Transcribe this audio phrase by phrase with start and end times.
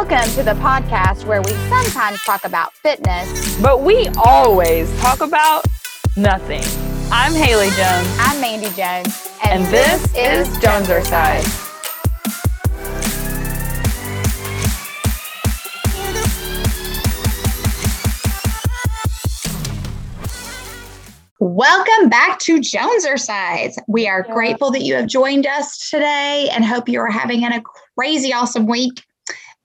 [0.00, 5.64] Welcome to the podcast where we sometimes talk about fitness, but we always talk about
[6.16, 6.62] nothing.
[7.10, 8.16] I'm Haley Jones.
[8.20, 9.28] I'm Mandy Jones.
[9.42, 11.64] And, and this, this, is Jonesercise.
[21.40, 23.76] Welcome back to Jonesercise.
[23.88, 24.32] We are yeah.
[24.32, 27.60] grateful that you have joined us today and hope you are having a
[27.96, 29.02] crazy awesome week.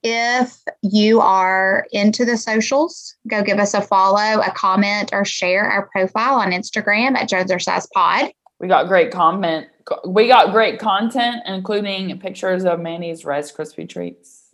[0.04, 5.64] If you are into the socials, go give us a follow, a comment, or share
[5.64, 8.32] our profile on Instagram at Jonesercise Pod.
[8.60, 9.68] We got great comment.
[10.06, 14.54] We got great content, including pictures of Mandy's Rice Krispie treats.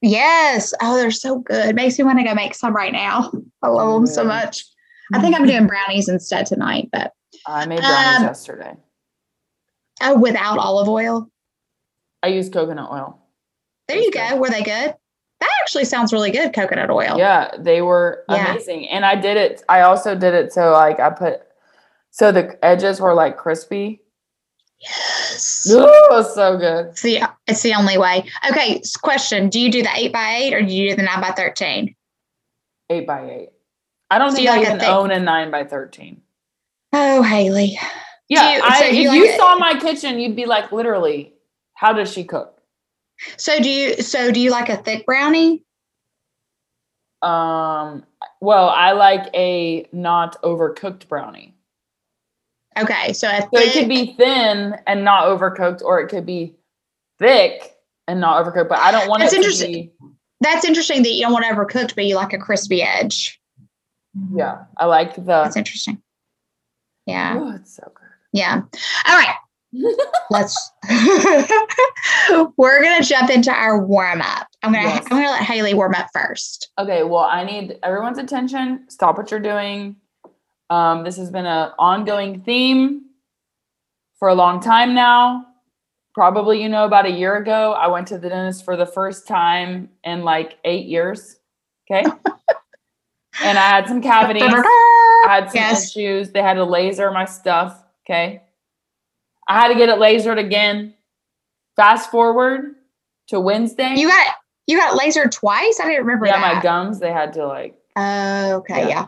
[0.00, 0.74] Yes.
[0.82, 1.74] Oh, they're so good.
[1.74, 3.32] Makes me want to go make some right now.
[3.62, 4.64] I love them so much.
[5.12, 7.12] I think I'm doing brownies instead tonight, but
[7.46, 8.76] I made brownies um, yesterday.
[10.02, 11.30] Oh, without olive oil?
[12.22, 13.20] I use coconut oil.
[13.88, 14.36] There you go.
[14.36, 14.94] Were they good?
[15.40, 17.16] That actually sounds really good, coconut oil.
[17.16, 18.50] Yeah, they were yeah.
[18.50, 18.88] amazing.
[18.88, 21.42] And I did it, I also did it so like I put
[22.10, 24.02] so the edges were like crispy.
[24.80, 25.66] Yes.
[25.70, 26.96] Ooh, it was so good.
[26.96, 28.24] See, it's the only way.
[28.50, 29.48] Okay, question.
[29.48, 31.94] Do you do the eight by eight or do you do the nine by thirteen?
[32.90, 33.48] Eight by eight.
[34.10, 36.22] I don't so think I like even own a nine by thirteen.
[36.92, 37.78] Oh, Haley.
[38.28, 41.34] Yeah, you, I, so if you, like you saw my kitchen, you'd be like, literally,
[41.74, 42.57] how does she cook?
[43.36, 45.64] So do you so do you like a thick brownie?
[47.22, 48.04] Um
[48.40, 51.54] well, I like a not overcooked brownie.
[52.78, 56.54] Okay, so thick, it could be thin and not overcooked, or it could be
[57.18, 57.74] thick
[58.06, 58.68] and not overcooked.
[58.68, 59.72] But I don't want that's it interesting.
[59.72, 59.92] to be.
[60.40, 63.40] That's interesting that you don't want overcooked, but you like a crispy edge.
[64.32, 65.22] Yeah, I like the.
[65.22, 66.00] That's interesting.
[67.06, 67.36] Yeah.
[67.38, 68.08] Oh, it's so good.
[68.32, 68.62] Yeah.
[69.06, 69.34] All right.
[70.30, 70.70] Let's.
[72.56, 74.48] We're gonna jump into our warm up.
[74.62, 74.88] I'm gonna.
[74.88, 75.04] Yes.
[75.10, 76.70] I'm gonna let Haley warm up first.
[76.78, 77.02] Okay.
[77.02, 78.86] Well, I need everyone's attention.
[78.88, 79.96] Stop what you're doing.
[80.70, 83.06] Um, this has been an ongoing theme
[84.18, 85.46] for a long time now.
[86.14, 89.28] Probably, you know, about a year ago, I went to the dentist for the first
[89.28, 91.36] time in like eight years.
[91.90, 92.02] Okay.
[93.42, 94.42] and I had some cavities.
[94.42, 95.90] I had some yes.
[95.90, 96.30] issues.
[96.32, 97.82] They had to laser my stuff.
[98.04, 98.42] Okay.
[99.48, 100.94] I had to get it lasered again.
[101.74, 102.74] Fast forward
[103.28, 103.94] to Wednesday.
[103.96, 104.34] You got
[104.66, 105.80] you got lasered twice?
[105.80, 106.56] I didn't remember yeah, that.
[106.56, 108.88] my gums, they had to like uh, okay, yeah.
[108.88, 109.06] yeah.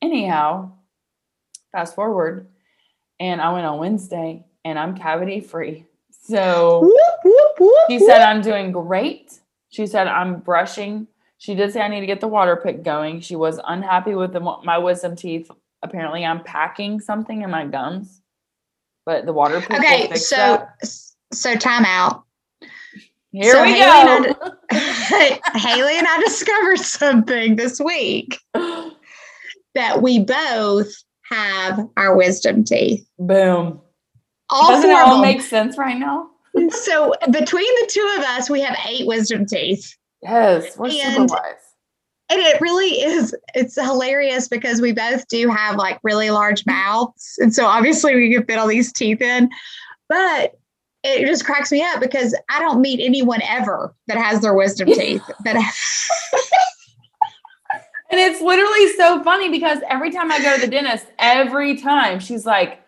[0.00, 0.72] Anyhow,
[1.72, 2.46] fast forward.
[3.20, 5.84] And I went on Wednesday and I'm cavity free.
[6.10, 9.40] So whoop, whoop, whoop, she said I'm doing great.
[9.70, 11.08] She said I'm brushing.
[11.38, 13.20] She did say I need to get the water pick going.
[13.20, 15.50] She was unhappy with the, my wisdom teeth.
[15.82, 18.17] Apparently, I'm packing something in my gums
[19.08, 20.62] but the water Okay, so
[21.32, 22.24] so time out.
[23.32, 24.16] Here so we Haley go.
[24.16, 24.36] And
[24.70, 28.38] I, Haley and I discovered something this week
[29.74, 30.92] that we both
[31.22, 33.08] have our wisdom teeth.
[33.18, 33.80] Boom.
[34.50, 36.28] All Doesn't it all make sense right now?
[36.68, 39.96] so between the two of us, we have eight wisdom teeth.
[40.22, 41.67] Yes, we're and super wise
[42.30, 47.38] and it really is it's hilarious because we both do have like really large mouths.
[47.40, 49.50] And so obviously we can fit all these teeth in
[50.08, 50.58] but
[51.04, 54.88] it just cracks me up because i don't meet anyone ever that has their wisdom
[54.92, 55.54] teeth that
[58.10, 62.18] and it's literally so funny because every time i go to the dentist every time
[62.18, 62.80] she's like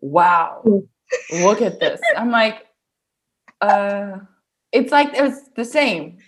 [0.00, 0.60] wow
[1.32, 2.00] look at this.
[2.16, 2.66] I'm like
[3.60, 4.18] uh
[4.72, 6.18] it's like it's the same.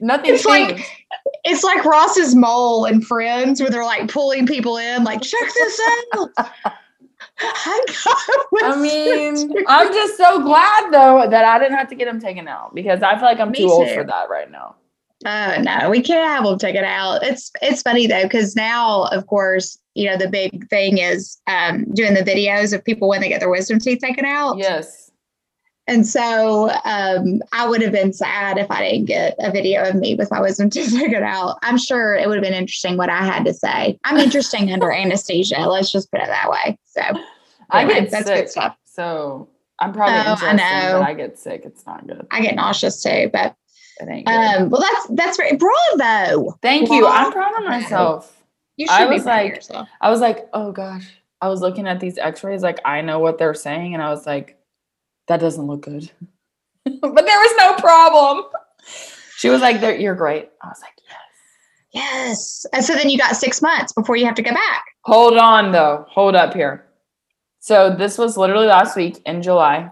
[0.00, 0.76] Nothing it's changed.
[0.76, 1.03] Like,
[1.44, 5.80] it's like Ross's mole and Friends, where they're like pulling people in, like check this
[6.14, 6.30] out.
[7.40, 12.48] I mean, I'm just so glad though that I didn't have to get them taken
[12.48, 14.76] out because I feel like I'm too, too old for that right now.
[15.26, 17.22] Oh no, we can't have them taken out.
[17.22, 21.84] It's it's funny though because now, of course, you know the big thing is um,
[21.94, 24.58] doing the videos of people when they get their wisdom teeth taken out.
[24.58, 25.03] Yes.
[25.86, 29.94] And so um, I would have been sad if I didn't get a video of
[29.94, 31.58] me with my wisdom teeth taken out.
[31.62, 33.98] I'm sure it would have been interesting what I had to say.
[34.04, 35.60] I'm interesting under anesthesia.
[35.60, 36.78] Let's just put it that way.
[36.84, 37.02] So
[37.70, 38.76] I get that's sick, good stuff.
[38.84, 39.48] So
[39.78, 41.00] I'm probably oh, interesting, I know.
[41.00, 41.62] but I get sick.
[41.64, 42.26] It's not good.
[42.30, 43.56] I get nauseous too, but.
[44.00, 46.58] Um, well, that's that's very bravo.
[46.60, 46.94] Thank bravo.
[46.94, 47.06] you.
[47.06, 48.42] I'm proud of myself.
[48.76, 49.02] You should be.
[49.04, 49.62] I was like,
[50.00, 51.08] I was like, oh gosh.
[51.40, 54.26] I was looking at these X-rays, like I know what they're saying, and I was
[54.26, 54.58] like,
[55.28, 56.10] that doesn't look good.
[56.84, 58.44] but there was no problem.
[59.36, 60.50] She was like, You're great.
[60.62, 61.14] I was like, Yes.
[61.92, 62.66] Yes.
[62.72, 64.84] And so then you got six months before you have to go back.
[65.02, 66.06] Hold on, though.
[66.08, 66.86] Hold up here.
[67.60, 69.90] So this was literally last week in July.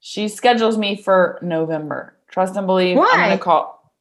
[0.00, 2.16] She schedules me for November.
[2.30, 2.96] Trust and believe.
[2.96, 3.10] Why?
[3.12, 3.92] I'm going to call.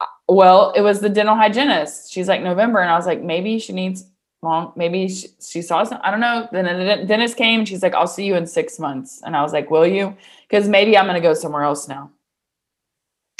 [0.00, 2.12] Uh, well, it was the dental hygienist.
[2.12, 4.04] She's like November, and I was like, maybe she needs
[4.42, 4.72] long.
[4.76, 5.98] Maybe she, she saw some.
[6.02, 6.48] I don't know.
[6.52, 7.64] Then the dentist came.
[7.64, 10.16] She's like, I'll see you in six months, and I was like, Will you?
[10.48, 12.10] Because maybe I'm gonna go somewhere else now.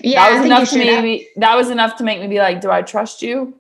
[0.03, 1.29] Yeah, that was enough to maybe.
[1.37, 3.55] That was enough to make me be like, Do I trust you?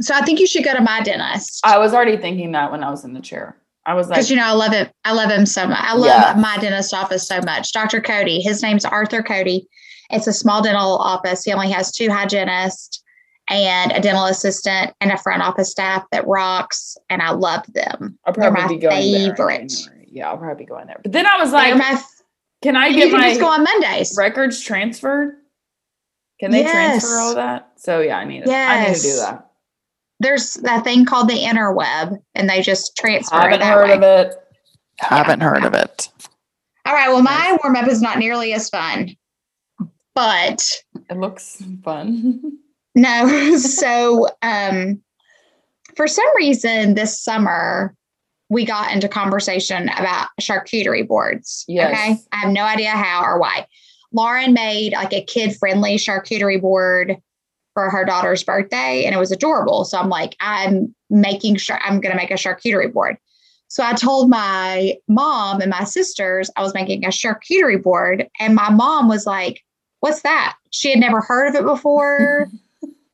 [0.00, 1.60] So I think you should go to my dentist.
[1.64, 3.56] I was already thinking that when I was in the chair.
[3.84, 4.92] I was like, because you know I love it.
[5.04, 5.78] I love him so much.
[5.80, 6.40] I love yeah.
[6.40, 7.72] my dentist office so much.
[7.72, 8.02] Dr.
[8.02, 8.40] Cody.
[8.40, 9.66] His name's Arthur Cody.
[10.10, 11.42] It's a small dental office.
[11.42, 13.02] He only has two hygienists
[13.50, 16.96] and a dental assistant and a front office staff that rocks.
[17.10, 18.18] And I love them.
[18.24, 19.72] I'll probably They're my be going favorite.
[19.86, 21.00] There yeah, I'll probably be going there.
[21.02, 22.00] But then I was like, my,
[22.62, 25.36] can I get can my just go on Mondays records transferred?
[26.40, 26.72] Can they yes.
[26.72, 27.72] transfer all that?
[27.76, 28.48] So yeah, I need it.
[28.48, 28.70] Yes.
[28.70, 29.48] I need to do that
[30.20, 33.36] there's that thing called the interweb, and they just transfer.
[33.36, 33.96] I haven't heard way.
[33.96, 34.34] of it.
[34.98, 36.08] Haven't heard of it.
[36.84, 37.08] All right.
[37.08, 39.14] Well, my warm up is not nearly as fun,
[40.14, 40.68] but
[41.08, 42.58] it looks fun.
[42.94, 43.56] no.
[43.58, 45.02] So, um,
[45.96, 47.94] for some reason, this summer
[48.50, 51.64] we got into conversation about charcuterie boards.
[51.68, 51.92] Yes.
[51.92, 52.20] Okay.
[52.32, 53.66] I have no idea how or why.
[54.12, 57.16] Lauren made like a kid friendly charcuterie board
[57.74, 59.84] for her daughter's birthday and it was adorable.
[59.84, 63.18] So I'm like, I'm making sure I'm going to make a charcuterie board.
[63.68, 68.26] So I told my mom and my sisters I was making a charcuterie board.
[68.40, 69.62] And my mom was like,
[70.00, 70.56] What's that?
[70.70, 72.48] She had never heard of it before.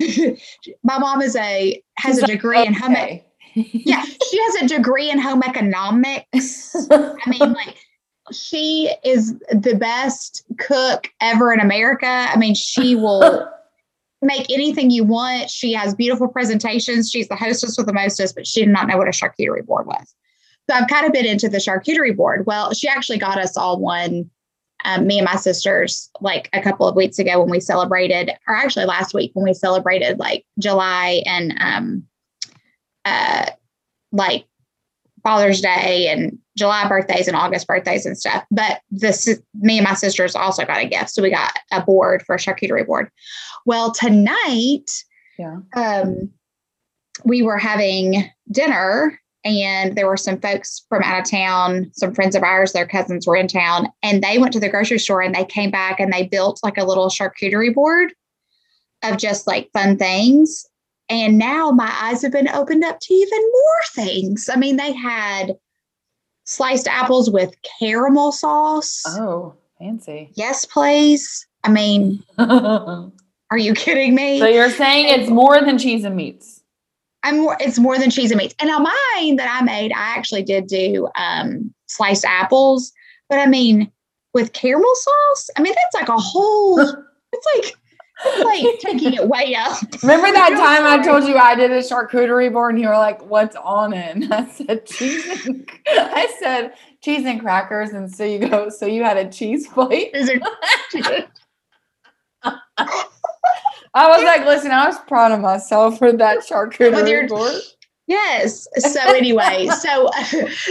[0.82, 3.24] my mom is a has She's a degree like, okay.
[3.56, 7.76] in home yeah she has a degree in home economics i mean like
[8.32, 13.48] she is the best cook ever in america i mean she will
[14.24, 15.50] make anything you want.
[15.50, 17.10] She has beautiful presentations.
[17.10, 19.86] She's the hostess with the mostest, but she did not know what a charcuterie board
[19.86, 20.14] was.
[20.68, 22.46] So I've kind of been into the charcuterie board.
[22.46, 24.30] Well, she actually got us all one,
[24.84, 28.54] um, me and my sisters, like a couple of weeks ago when we celebrated, or
[28.54, 32.04] actually last week when we celebrated like July and um,
[33.04, 33.46] uh,
[34.12, 34.46] like
[35.22, 38.44] Father's Day and July birthdays and August birthdays and stuff.
[38.50, 42.22] But this, me and my sisters also got a gift, so we got a board
[42.22, 43.10] for a charcuterie board.
[43.66, 44.90] Well, tonight,
[45.38, 46.30] yeah, um,
[47.24, 52.34] we were having dinner, and there were some folks from out of town, some friends
[52.34, 55.34] of ours, their cousins were in town, and they went to the grocery store and
[55.34, 58.12] they came back and they built like a little charcuterie board
[59.02, 60.66] of just like fun things.
[61.10, 64.48] And now my eyes have been opened up to even more things.
[64.50, 65.56] I mean, they had
[66.44, 69.02] sliced apples with caramel sauce.
[69.06, 70.30] Oh, fancy.
[70.34, 71.46] Yes, please.
[71.62, 74.38] I mean, are you kidding me?
[74.38, 76.62] So you're saying it's more than cheese and meats?
[77.24, 78.54] I'm more, it's more than cheese and meats.
[78.60, 82.92] And on mine that I made, I actually did do um, sliced apples,
[83.28, 83.90] but I mean,
[84.34, 86.80] with caramel sauce, I mean, that's like a whole,
[87.32, 87.76] it's like
[88.44, 89.76] like taking it way up.
[90.02, 93.28] Remember that time I told you I did a charcuterie board and you were like,
[93.28, 94.14] what's on it?
[94.14, 97.90] And I said cheese and I said cheese and crackers.
[97.90, 100.14] And so you go, so you had a cheese plate.
[103.94, 107.62] I was like, listen, I was proud of myself for that charcuterie board.
[108.06, 108.66] Yes.
[108.78, 110.10] So anyway, so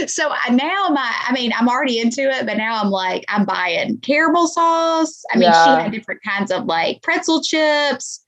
[0.06, 3.98] so now my I mean I'm already into it, but now I'm like I'm buying
[3.98, 5.24] caramel sauce.
[5.32, 5.64] I mean, yeah.
[5.64, 8.20] she had different kinds of like pretzel chips.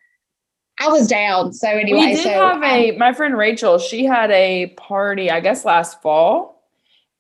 [0.79, 1.53] I was down.
[1.53, 3.79] So anyway, we did so have a my friend Rachel.
[3.79, 6.63] She had a party, I guess last fall,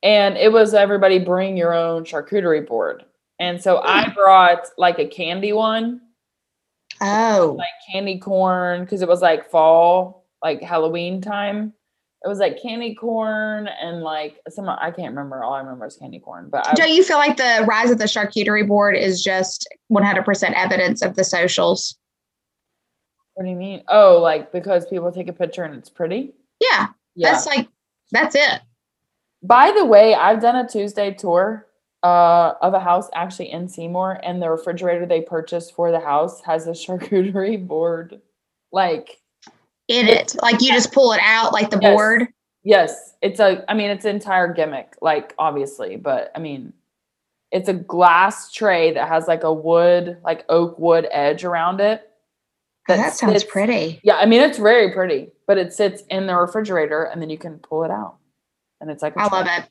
[0.03, 3.05] and it was everybody bring your own charcuterie board.
[3.39, 4.15] And so I hmm.
[4.15, 6.00] brought like a candy one.
[7.00, 11.73] Oh, like candy corn because it was like fall, like Halloween time
[12.26, 15.45] it was like candy corn and like some I can't remember.
[15.45, 16.49] All I remember is candy corn.
[16.50, 21.03] But do you feel like the rise of the charcuterie board is just 100% evidence
[21.03, 21.97] of the socials?
[23.35, 23.83] What do you mean?
[23.88, 26.33] Oh, like because people take a picture and it's pretty?
[26.59, 26.88] Yeah.
[27.15, 27.33] yeah.
[27.33, 27.69] That's like
[28.11, 28.61] that's it.
[29.43, 31.66] By the way, I've done a Tuesday tour
[32.07, 36.41] uh, of a house actually in Seymour, and the refrigerator they purchased for the house
[36.43, 38.21] has a charcuterie board.
[38.73, 39.21] Like
[39.89, 40.37] in it.
[40.43, 41.95] Like you just pull it out like the yes.
[41.95, 42.29] board.
[42.63, 43.15] Yes.
[43.23, 46.73] It's a I mean it's an entire gimmick, like obviously, but I mean
[47.53, 52.11] it's a glass tray that has like a wood, like oak wood edge around it.
[52.89, 54.01] That, oh, that sounds sits, pretty.
[54.03, 57.39] Yeah, I mean it's very pretty, but it sits in the refrigerator and then you
[57.39, 58.17] can pull it out.
[58.81, 59.39] And it's like I tray.
[59.39, 59.71] love it.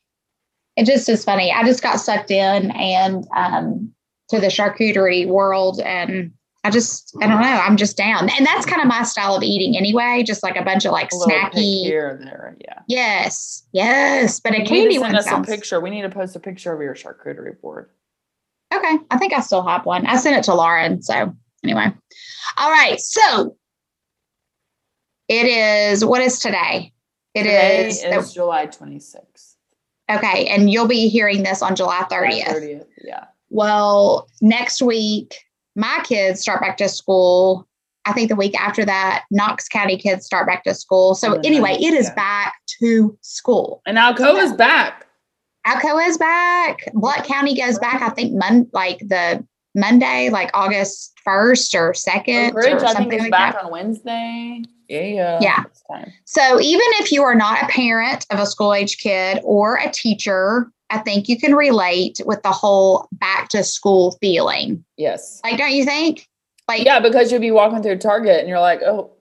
[0.77, 1.51] It just is funny.
[1.51, 3.93] I just got sucked in and um
[4.29, 6.31] to the charcuterie world and
[6.63, 7.47] I just, I don't know.
[7.47, 8.27] I'm just down.
[8.27, 10.23] And that's kind of my style of eating anyway.
[10.25, 11.83] Just like a bunch of like snacky.
[11.83, 12.57] Here and there.
[12.59, 12.79] Yeah.
[12.87, 13.67] Yes.
[13.71, 14.39] Yes.
[14.39, 15.47] But a candy one us sounds...
[15.47, 15.79] a picture.
[15.79, 17.91] We need to post a picture of your charcuterie board.
[18.73, 18.97] Okay.
[19.11, 20.07] I think I still have one.
[20.07, 21.03] I sent it to Lauren.
[21.03, 21.93] So anyway.
[22.57, 22.99] All right.
[22.99, 23.57] So
[25.27, 26.93] it is, what is today?
[27.35, 29.44] It Today is is the- July 26th.
[30.09, 30.47] Okay.
[30.47, 32.47] And you'll be hearing this on July July 30th.
[32.47, 32.85] 30th.
[33.03, 33.25] Yeah.
[33.49, 35.35] Well, next week,
[35.75, 37.67] my kids start back to school.
[38.05, 41.15] I think the week after that, Knox County kids start back to school.
[41.15, 42.15] So, anyway, it is yeah.
[42.15, 43.81] back to school.
[43.87, 45.07] And Alcoa is back.
[45.65, 46.87] Alcoa is back.
[46.93, 49.43] Blount County goes back, I think, mon- like the
[49.73, 53.53] Monday, like August 1st or 2nd Oak Ridge, or I think, something is like back
[53.55, 53.65] that.
[53.65, 54.61] on Wednesday.
[54.87, 55.39] Yeah, yeah.
[55.41, 55.63] Yeah.
[55.65, 56.11] It's time.
[56.25, 59.91] So, even if you are not a parent of a school age kid or a
[59.91, 64.83] teacher, I think you can relate with the whole back to school feeling.
[64.97, 65.41] Yes.
[65.43, 66.27] Like, don't you think?
[66.67, 69.11] Like, Yeah, because you'll be walking through Target and you're like, oh,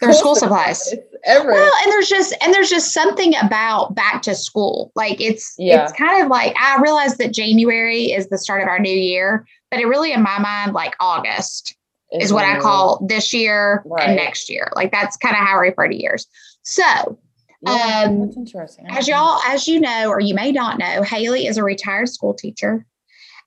[0.00, 0.94] There's school supplies.
[1.24, 1.54] Everywhere.
[1.54, 4.92] Well, and there's just and there's just something about back to school.
[4.94, 5.82] Like it's Yeah.
[5.82, 9.44] it's kind of like I realize that January is the start of our new year,
[9.70, 11.74] but it really in my mind like August
[12.12, 14.08] is what I call this year Right.
[14.08, 14.70] and next year.
[14.74, 16.26] Like that's kind of how I refer to years.
[16.62, 16.82] So
[17.62, 18.86] Yeah, um, that's interesting.
[18.90, 22.34] As y'all as you know or you may not know, Haley is a retired school
[22.34, 22.86] teacher.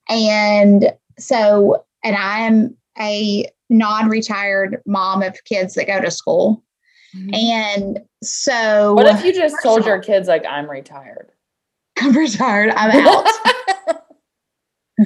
[0.09, 6.63] And so and I am a non-retired mom of kids that go to school.
[7.13, 7.35] that.
[7.35, 11.31] And so What if you just told your kids like I'm retired?
[11.99, 12.71] I'm retired.
[12.75, 13.25] I'm out.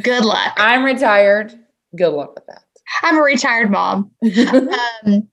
[0.01, 0.53] Good luck.
[0.57, 1.53] I'm retired.
[1.95, 2.63] Good luck with that.
[3.03, 4.11] I'm a retired mom.
[5.05, 5.27] Um,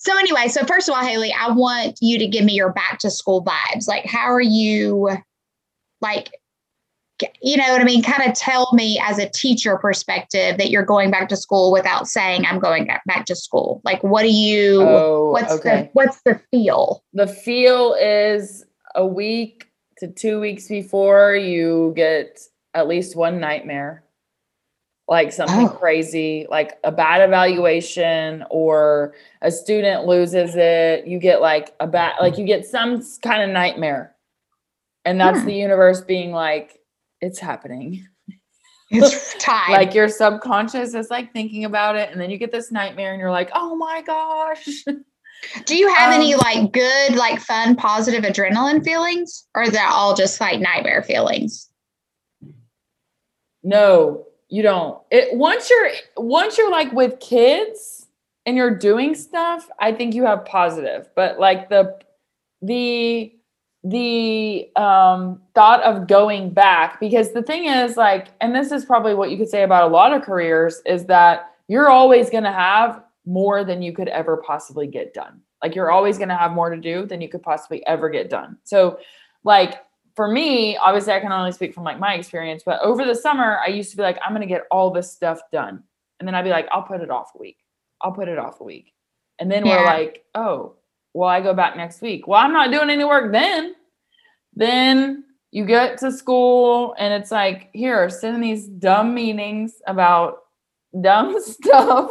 [0.00, 2.98] so anyway, so first of all, Haley, I want you to give me your back
[3.00, 3.88] to school vibes.
[3.88, 5.10] Like, how are you?
[6.00, 6.30] Like,
[7.42, 8.02] you know what I mean?
[8.04, 12.06] Kind of tell me as a teacher perspective that you're going back to school without
[12.06, 13.80] saying I'm going back- to school.
[13.84, 14.82] Like, what do you?
[14.82, 17.02] oh, what's the what's the feel?
[17.12, 19.66] The feel is a week
[19.98, 22.38] to two weeks before you get
[22.72, 24.04] at least one nightmare,
[25.08, 25.70] like something Oh.
[25.70, 31.06] crazy, like a bad evaluation or a student loses it.
[31.06, 34.14] You get like a bad, like you get some kind of nightmare.
[35.06, 35.46] And that's Hmm.
[35.46, 36.78] the universe being like,
[37.20, 38.06] it's happening.
[38.90, 39.70] It's time.
[39.72, 42.10] Like your subconscious is like thinking about it.
[42.10, 44.82] And then you get this nightmare and you're like, oh my gosh.
[45.66, 49.90] Do you have any Um, like good, like fun, positive adrenaline feelings, or is that
[49.92, 51.68] all just like nightmare feelings?
[53.62, 55.00] No, you don't.
[55.10, 58.06] It once you're once you're like with kids
[58.46, 61.08] and you're doing stuff, I think you have positive.
[61.14, 61.98] But like the
[62.62, 63.34] the
[63.84, 69.14] the um thought of going back because the thing is like and this is probably
[69.14, 72.52] what you could say about a lot of careers is that you're always going to
[72.52, 75.40] have more than you could ever possibly get done.
[75.62, 78.30] Like you're always going to have more to do than you could possibly ever get
[78.30, 78.56] done.
[78.64, 78.98] So
[79.44, 79.84] like
[80.18, 83.60] for me, obviously I can only speak from like my experience, but over the summer
[83.64, 85.84] I used to be like I'm going to get all this stuff done.
[86.18, 87.58] And then I'd be like I'll put it off a week.
[88.02, 88.92] I'll put it off a week.
[89.38, 90.74] And then we're like, "Oh,
[91.14, 93.76] well I go back next week." Well, I'm not doing any work then.
[94.54, 95.22] Then
[95.52, 100.38] you get to school and it's like, "Here, sit in these dumb meetings about
[101.00, 102.10] dumb stuff."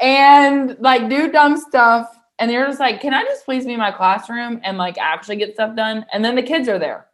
[0.00, 3.78] and like do dumb stuff and you're just like can i just please be in
[3.78, 7.06] my classroom and like actually get stuff done and then the kids are there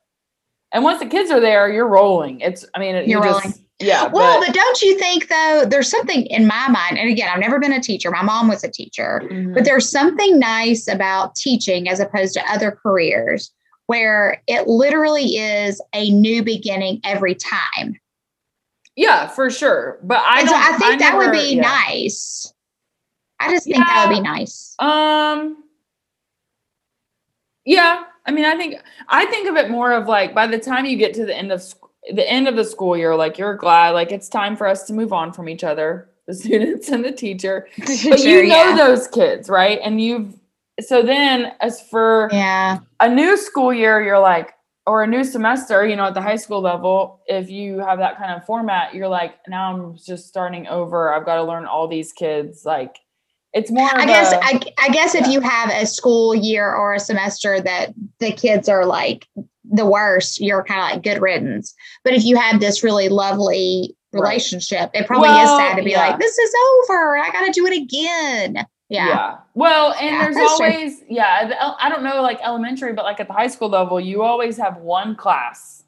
[0.73, 3.59] and once the kids are there you're rolling it's i mean You're just rolling.
[3.81, 7.28] yeah Well, but, but don't you think though, there's something in my mind, and again,
[7.28, 8.09] I've never been a teacher.
[8.11, 9.52] My mom was a teacher, Mhm.
[9.54, 13.52] but there's something nice about teaching as opposed to other careers
[13.87, 17.99] where it literally is a new beginning every time.
[18.97, 21.62] yeah for sure but i so I think that would be yeah.
[21.62, 22.53] nice.
[23.48, 24.74] I just think that would be nice.
[24.78, 25.64] Um
[27.64, 28.76] yeah, I mean I think
[29.08, 31.52] I think of it more of like by the time you get to the end
[31.52, 31.78] of sc-
[32.12, 34.92] the end of the school year like you're glad like it's time for us to
[34.92, 37.68] move on from each other, the students and the teacher.
[37.78, 38.76] But you know yeah.
[38.76, 39.80] those kids, right?
[39.82, 40.34] And you've
[40.80, 42.80] so then as for yeah.
[43.00, 44.54] a new school year, you're like,
[44.86, 48.18] or a new semester, you know, at the high school level, if you have that
[48.18, 51.14] kind of format, you're like, now I'm just starting over.
[51.14, 52.66] I've got to learn all these kids.
[52.66, 52.96] Like,
[53.54, 53.88] it's more.
[53.94, 57.61] I guess a- I, I guess if you have a school year or a semester
[57.61, 59.26] that the kids are like
[59.64, 61.75] the worst, you're kind of like good riddance.
[62.04, 65.92] But if you have this really lovely relationship, it probably Well, is sad to be
[65.92, 66.06] yeah.
[66.08, 66.52] like, this is
[66.90, 67.16] over.
[67.16, 68.66] I got to do it again.
[68.90, 69.38] Yeah.
[69.54, 70.66] Well, and Yeah, there's that's true.
[70.66, 73.99] always, yeah, the I don't know, like elementary, but like at the high school level,
[73.99, 75.82] you always have one class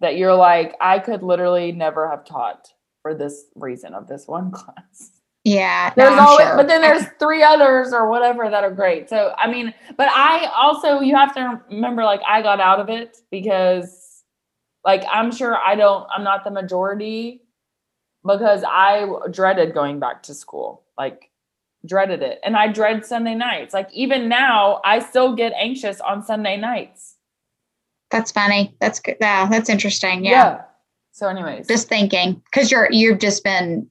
[0.00, 2.68] that you're like, I could literally never have taught
[3.02, 5.10] for this reason of this one class.
[5.48, 5.92] Yeah.
[5.96, 6.56] There's I'm always, sure.
[6.56, 9.08] but then there's three others or whatever that are great.
[9.08, 12.88] So, I mean, but I also, you have to remember, like, I got out of
[12.88, 14.22] it because,
[14.84, 17.42] like, I'm sure I don't, I'm not the majority
[18.26, 20.84] because I dreaded going back to school.
[20.96, 21.30] Like
[21.86, 22.40] dreaded it.
[22.42, 23.72] And I dread Sunday nights.
[23.72, 27.16] Like even now, I still get anxious on Sunday nights.
[28.10, 28.74] That's funny.
[28.80, 29.16] That's good.
[29.20, 30.24] Yeah, that's interesting.
[30.24, 30.62] Yeah.
[31.12, 31.68] So anyways.
[31.68, 33.90] Just thinking cuz you're you've just been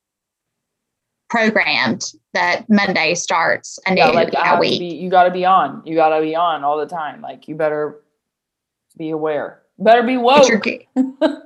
[1.29, 2.03] programmed
[2.33, 4.79] that Monday starts a new yeah, like I have to week.
[4.79, 5.81] be, you got to be on.
[5.85, 7.21] You got to be on all the time.
[7.21, 7.99] Like you better
[8.97, 9.61] be aware.
[9.79, 10.67] Better be woke.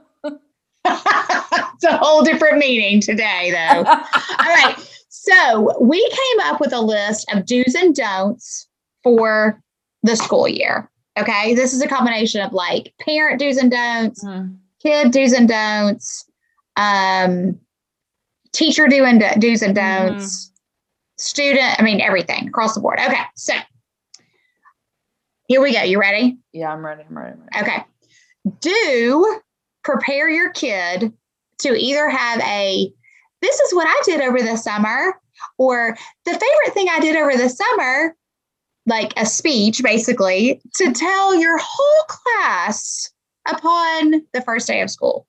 [0.84, 3.80] It's a whole different meaning today, though.
[3.90, 4.76] All right.
[5.10, 8.68] So we came up with a list of do's and don'ts
[9.04, 9.60] for
[10.04, 10.90] the school year.
[11.18, 11.54] Okay.
[11.56, 14.58] This is a combination of like parent do's and don'ts, Mhm.
[14.82, 16.26] kid do's and don'ts,
[16.78, 17.60] um,
[18.54, 20.08] teacher do and do's and mm-hmm.
[20.08, 20.52] don'ts,
[21.18, 23.00] student, I mean, everything across the board.
[23.00, 23.22] Okay.
[23.36, 23.54] So
[25.48, 25.84] here we go.
[25.84, 26.38] You ready?
[26.54, 27.04] Yeah, I'm ready.
[27.08, 27.34] I'm ready.
[27.34, 27.72] I'm ready.
[27.72, 27.86] Okay.
[28.60, 29.42] Do
[29.84, 31.14] prepare your kid
[31.60, 32.92] to either have a
[33.42, 35.20] this is what I did over the summer
[35.58, 38.16] or the favorite thing I did over the summer,
[38.86, 43.12] like a speech basically, to tell your whole class
[43.48, 45.28] upon the first day of school.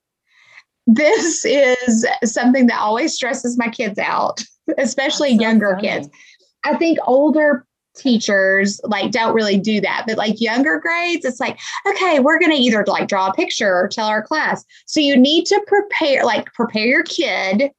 [0.87, 4.43] This is something that always stresses my kids out,
[4.79, 5.89] especially so younger funny.
[5.89, 6.09] kids.
[6.65, 11.59] I think older teachers like don't really do that, but like younger grades, it's like,
[11.87, 14.65] okay, we're going to either like draw a picture or tell our class.
[14.87, 17.71] So you need to prepare, like prepare your kid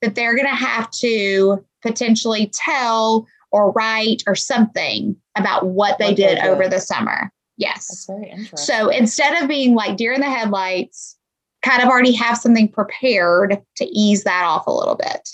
[0.00, 6.08] that they're going to have to potentially tell or write or something about what they
[6.08, 7.32] What did over the summer.
[7.58, 8.06] That's Yes.
[8.06, 8.58] very interesting.
[8.58, 11.17] So instead of being like deer in the headlights,
[11.62, 15.28] kind of already have something prepared to ease that off a little bit.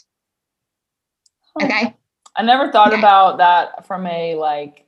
[1.62, 1.95] Okay.
[2.37, 2.99] I never thought Okay.
[2.99, 4.87] about that from a like,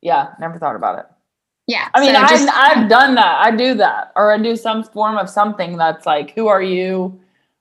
[0.00, 1.06] yeah, never thought about it.
[1.66, 1.88] Yeah.
[1.94, 3.40] I mean, so I've, just- I've done that.
[3.40, 7.18] I do that, or I do some form of something that's like, who are you?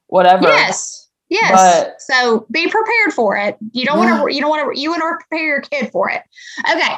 [0.07, 0.47] Whatever.
[0.47, 1.09] Yes.
[1.29, 1.51] Yes.
[1.53, 3.57] But- so be prepared for it.
[3.71, 6.09] You don't want to, you don't want to, you want to prepare your kid for
[6.09, 6.23] it.
[6.69, 6.95] Okay.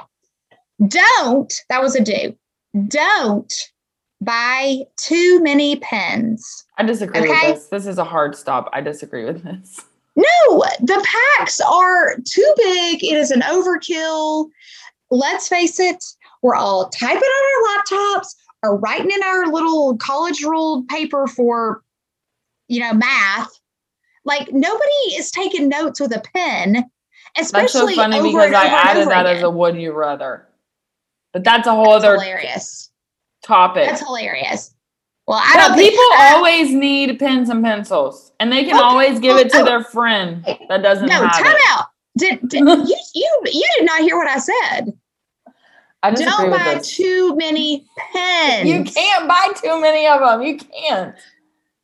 [0.88, 2.36] Don't, that was a do.
[2.88, 3.54] Don't
[4.24, 6.66] buy too many pens.
[6.78, 7.30] I disagree Okay.
[7.52, 7.68] with this.
[7.68, 8.70] This is a hard stop.
[8.74, 9.82] I disagree with this.
[10.16, 11.06] No, the
[11.38, 13.04] packs are too big.
[13.04, 14.50] It is an overkill.
[15.10, 16.04] Let's face it,
[16.42, 18.28] we're all typing on our laptops
[18.64, 21.82] or writing in our little college ruled paper for,
[22.68, 23.50] you know, math.
[24.26, 26.74] Like nobody is taking notes with a pen,
[27.36, 29.38] That's especially so funny because I added that again.
[29.38, 30.48] as a would you rather.
[31.34, 32.92] But that's a whole That's other hilarious.
[33.44, 33.86] Topic.
[33.88, 34.74] That's hilarious.
[35.28, 39.20] Well, I But don't people always need pens and pencils, and they can Okay, always
[39.20, 41.62] give oh, it to oh, their friend that doesn't no have time it.
[41.70, 41.86] out.
[42.18, 44.94] Did, did you you you did not hear what I said?
[46.04, 48.68] I Don't buy too many pens.
[48.68, 50.42] You can't buy too many of them.
[50.42, 51.16] You can't.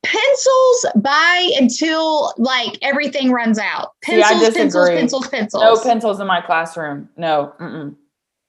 [0.04, 3.94] pencils buy until like everything runs out.
[4.04, 5.64] See, Pencils, pencils, pencils, pencils.
[5.64, 7.08] No pencils in my classroom.
[7.16, 7.54] No.
[7.62, 7.96] Mm-mm.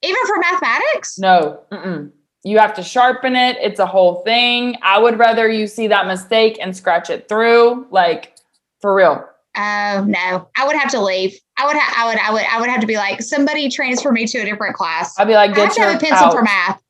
[0.03, 1.19] Even for mathematics?
[1.21, 1.61] No.
[1.71, 2.11] Mm-mm.
[2.43, 3.57] You have to sharpen it.
[3.61, 4.77] It's a whole thing.
[4.83, 7.87] I would rather you see that mistake and scratch it through.
[7.91, 8.37] Like
[8.81, 9.27] for real.
[9.57, 11.39] Oh no, I would have to leave.
[11.59, 14.11] I would, ha- I would, I would, I would have to be like, somebody transfer
[14.13, 15.19] me to a different class.
[15.19, 16.81] I'd be like, I get have to your have a pencil for math.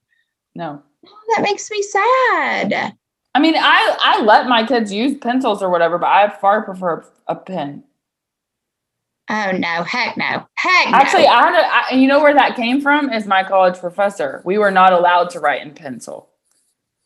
[0.54, 0.80] No.
[1.06, 2.94] Oh, that makes me sad.
[3.34, 7.04] I mean, I I let my kids use pencils or whatever, but I far prefer
[7.26, 7.82] a pen.
[9.32, 10.96] Oh no, heck no, heck no.
[10.96, 13.12] Actually, I had a, I, and you know where that came from?
[13.12, 14.42] Is my college professor.
[14.44, 16.30] We were not allowed to write in pencil,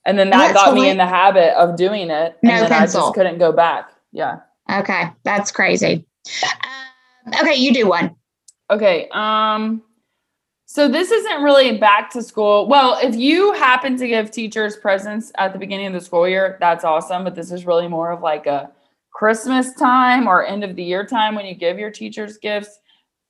[0.07, 2.73] and then that That's got me in the habit of doing it, and No then
[2.73, 3.03] I pencil.
[3.03, 3.91] just couldn't go back.
[4.13, 4.41] Yeah.
[4.73, 6.07] okay, that's crazy.
[6.45, 8.17] Um, okay, you do one.
[8.71, 9.07] Okay.
[9.13, 9.83] Um.
[10.65, 12.67] So this isn't really back to school.
[12.67, 16.57] Well, if you happen to give teachers presents at the beginning of the school year,
[16.59, 17.23] that's awesome.
[17.23, 18.73] But this is really more of like a
[19.25, 22.79] Christmas time or end of the year time when you give your teachers gifts.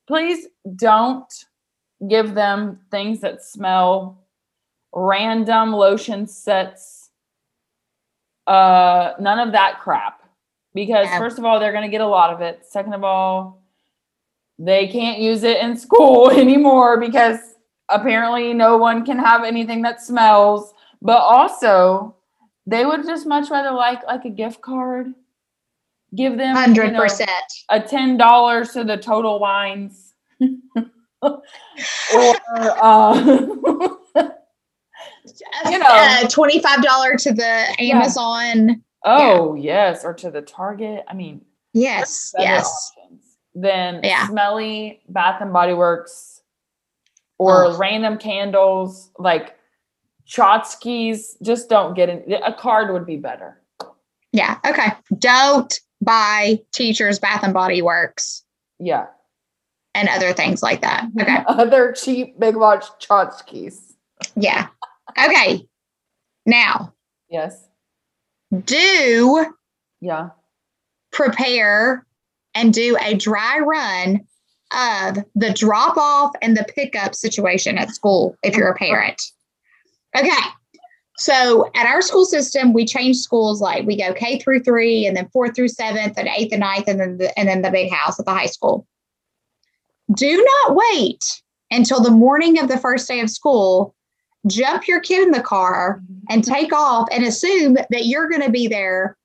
[0.07, 1.33] Please don't
[2.09, 4.21] give them things that smell
[4.91, 7.11] random lotion sets.
[8.45, 10.21] Uh, none of that crap.
[10.73, 12.65] Because first of all, they're going to get a lot of it.
[12.69, 13.63] Second of all,
[14.59, 17.39] they can't use it in school anymore because
[17.87, 20.73] apparently no one can have anything that smells.
[21.01, 22.17] But also,
[22.67, 25.13] they would just much rather like like a gift card.
[26.15, 27.05] Give them you Hundred know,
[27.69, 30.13] a ten dollars to the Total Wines,
[31.21, 31.41] or
[32.81, 33.13] uh,
[35.69, 35.85] You know.
[35.87, 38.81] uh, twenty-five dollar to the Amazon.
[39.03, 41.03] oh yes, or to the Target.
[41.07, 41.41] I mean,
[41.73, 42.91] Yes, yes.
[42.97, 44.27] options than Yeah.
[44.27, 46.41] smelly Bath and Body Works
[47.37, 47.79] or Ugh.
[47.79, 49.57] random candles like
[50.27, 51.41] Tchotchkes.
[51.41, 52.33] Just don't get in.
[52.43, 53.61] A card would be better.
[54.31, 54.57] Yeah.
[54.65, 54.87] Okay.
[55.19, 58.43] Don't by teachers, Bath and Body Works,
[58.79, 59.07] Yeah.
[59.93, 61.05] and other things like that.
[61.19, 61.43] Okay.
[61.47, 63.93] Other cheap big watch tchotchkes.
[64.35, 64.67] Yeah.
[65.17, 65.67] Okay.
[66.45, 66.93] Now,
[67.29, 67.67] Yes.
[68.65, 69.45] do
[70.01, 70.29] Yeah.
[71.11, 72.05] prepare
[72.53, 74.25] and do a dry run
[74.71, 79.21] of the drop off and the pickup situation at school if you're a parent.
[80.17, 80.29] Okay.
[81.17, 85.15] So at our school system, we change schools like we go K through three and
[85.15, 87.91] then fourth through seventh and eighth and ninth and then the, and then the big
[87.91, 88.85] house at the high school.
[90.13, 93.95] Do not wait until the morning of the first day of school.
[94.47, 98.51] Jump your kid in the car and take off and assume that you're going to
[98.51, 99.17] be there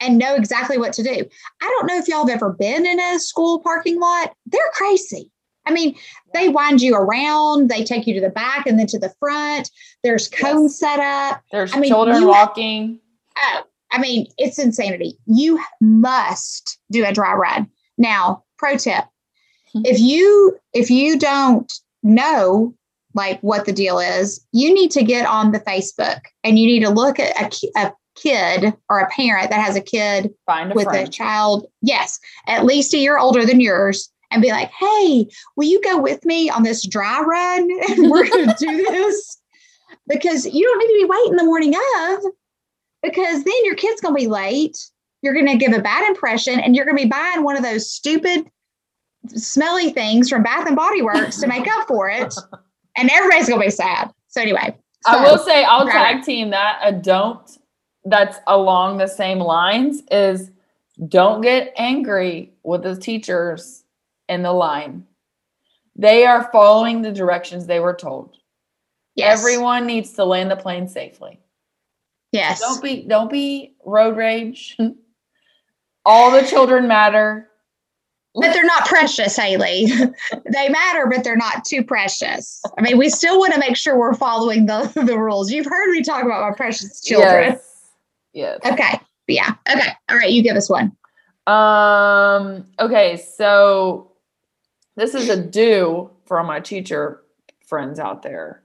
[0.00, 1.24] and know exactly what to do.
[1.60, 4.34] I don't know if y'all have ever been in a school parking lot.
[4.46, 5.30] They're crazy.
[5.66, 5.96] I mean,
[6.32, 9.70] they wind you around, they take you to the back and then to the front.
[10.02, 11.42] There's cones set up.
[11.52, 13.00] There's I mean, children walking.
[13.36, 15.18] Oh, I mean, it's insanity.
[15.26, 17.68] You must do a dry run.
[17.96, 19.04] Now, pro tip.
[19.72, 19.82] Hmm.
[19.84, 21.72] If you if you don't
[22.02, 22.74] know
[23.14, 26.80] like what the deal is, you need to get on the Facebook and you need
[26.80, 30.88] to look at a, a kid or a parent that has a kid a with
[30.88, 35.66] a child, yes, at least a year older than yours, and be like, hey, will
[35.66, 37.70] you go with me on this dry run?
[37.88, 39.40] And we're going to do this
[40.08, 42.20] because you don't need to be waiting the morning of,
[43.02, 44.76] because then your kid's going to be late.
[45.22, 47.62] You're going to give a bad impression, and you're going to be buying one of
[47.62, 48.46] those stupid,
[49.28, 52.34] smelly things from Bath and Body Works to make up for it,
[52.96, 54.10] and everybody's going to be sad.
[54.28, 56.14] So anyway, I will say I'll Right.
[56.14, 57.40] tag team that a don't
[58.04, 60.50] that's along the same lines is
[61.08, 63.83] don't get angry with the teachers
[64.28, 65.06] in the line.
[65.96, 68.36] They are following the directions they were told.
[69.14, 71.40] yes, Everyone needs to land the plane safely.
[72.32, 74.76] yes, Don't be don't be road rage.
[76.06, 77.48] All the children matter.
[78.36, 79.86] But they're not precious, Haley.
[80.52, 82.60] they matter, but they're not too precious.
[82.76, 85.52] I mean, we still want to make sure we're following the, the rules.
[85.52, 87.52] You've heard me talk about my precious children.
[87.52, 87.92] Yes.
[88.32, 88.58] Yes.
[88.66, 89.00] Okay.
[89.28, 89.54] Yeah.
[89.72, 89.88] Okay.
[90.10, 90.30] All right.
[90.30, 90.96] You give us one.
[91.46, 94.10] Um, okay, so
[94.96, 97.22] this is a do for my teacher
[97.66, 98.62] friends out there.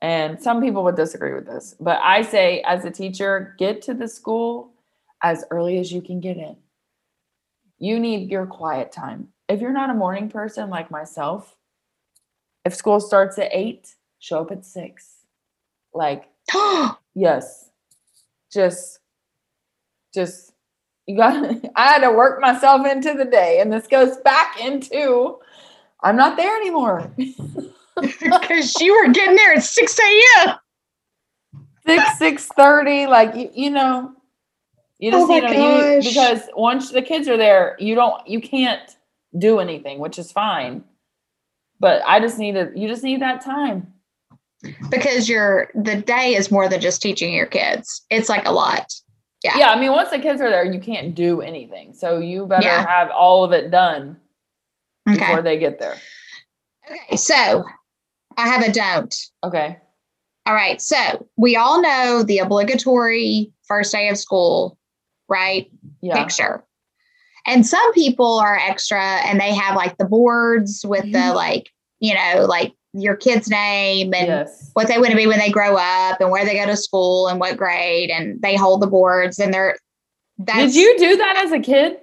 [0.00, 3.94] And some people would disagree with this, but I say as a teacher, get to
[3.94, 4.72] the school
[5.22, 6.56] as early as you can get in.
[7.78, 9.28] You need your quiet time.
[9.48, 11.56] If you're not a morning person like myself,
[12.64, 15.24] if school starts at eight, show up at six.
[15.94, 16.28] Like,
[17.14, 17.70] yes,
[18.52, 19.00] just,
[20.14, 20.51] just,
[21.06, 21.34] you got,
[21.76, 23.60] I had to work myself into the day.
[23.60, 25.38] And this goes back into,
[26.02, 27.10] I'm not there anymore.
[28.00, 30.54] Because you were getting there at 6 a.m.
[31.86, 34.12] six six thirty like you, you know
[34.98, 38.40] you just Oh you know you because once the kids are there you don't you
[38.40, 38.96] can't
[39.38, 40.84] do anything which is fine
[41.80, 43.92] but i just need to you just need that time
[44.90, 48.02] Because your the day is more than just teaching your kids.
[48.10, 48.92] It's like a lot.
[49.44, 49.58] Yeah.
[49.58, 52.64] yeah i mean once the kids are there you can't do anything so you better
[52.64, 52.86] Yeah.
[52.86, 54.16] have all of it done
[55.08, 55.18] Okay.
[55.18, 55.96] before they get there
[56.90, 57.16] Okay.
[57.16, 57.64] So
[58.36, 59.14] I have a don't.
[59.44, 59.78] okay
[60.46, 60.80] All right.
[60.82, 60.96] So
[61.36, 64.76] we all know the obligatory first day of school,
[65.28, 65.70] right?
[66.00, 66.64] yeah picture.
[67.46, 71.34] And some people are extra and they have like the boards with the Mhm.
[71.34, 75.38] like, you know, like your kid's name and yes what they want to be when
[75.38, 78.82] they grow up and where they go to school and what grade and they hold
[78.82, 79.76] the boards and they're
[80.38, 81.98] that's did you do that as a kid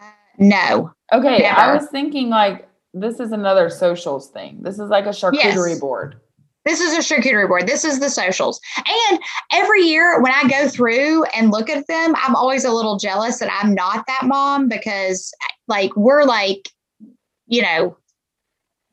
[0.00, 0.04] uh,
[0.38, 0.92] no.
[1.12, 5.70] okay i was thinking like this is another socials thing this is like a charcuterie
[5.70, 5.80] Yes.
[5.80, 6.16] board
[6.64, 7.66] This is a charcuterie board.
[7.66, 8.58] This is the socials.
[9.10, 9.20] And
[9.52, 13.38] every year when I go through and look at them, I'm always a little jealous
[13.40, 15.30] that I'm not that mom because
[15.68, 16.70] like we're like,
[17.46, 17.96] you know,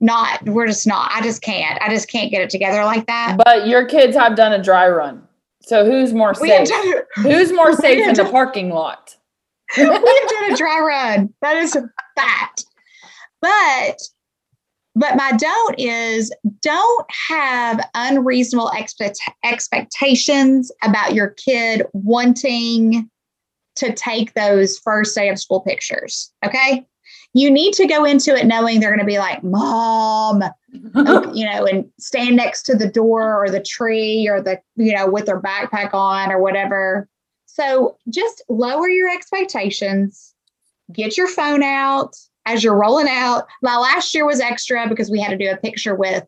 [0.01, 1.11] not we're just not.
[1.13, 1.81] I just can't.
[1.81, 3.37] I just can't get it together like that.
[3.43, 5.25] But your kids have done a dry run.
[5.61, 6.67] So who's more safe?
[6.67, 9.15] done, Who's more safe in the parking lot?
[9.77, 11.33] we have done a dry run.
[11.41, 11.83] That is a
[12.17, 12.65] fact.
[13.41, 14.01] But
[14.95, 23.09] but my don't is don't have unreasonable expect- expectations about your kid wanting
[23.75, 26.31] to take those first day of school pictures.
[26.45, 26.85] Okay.
[27.33, 31.65] You need to go into it knowing they're going to be like, Mom, you know,
[31.65, 35.41] and stand next to the door or the tree or the, you know, with their
[35.41, 37.07] backpack on or whatever.
[37.45, 40.33] So just lower your expectations,
[40.91, 42.15] get your phone out
[42.45, 43.45] as you're rolling out.
[43.61, 46.25] My last year was extra because we had to do a picture with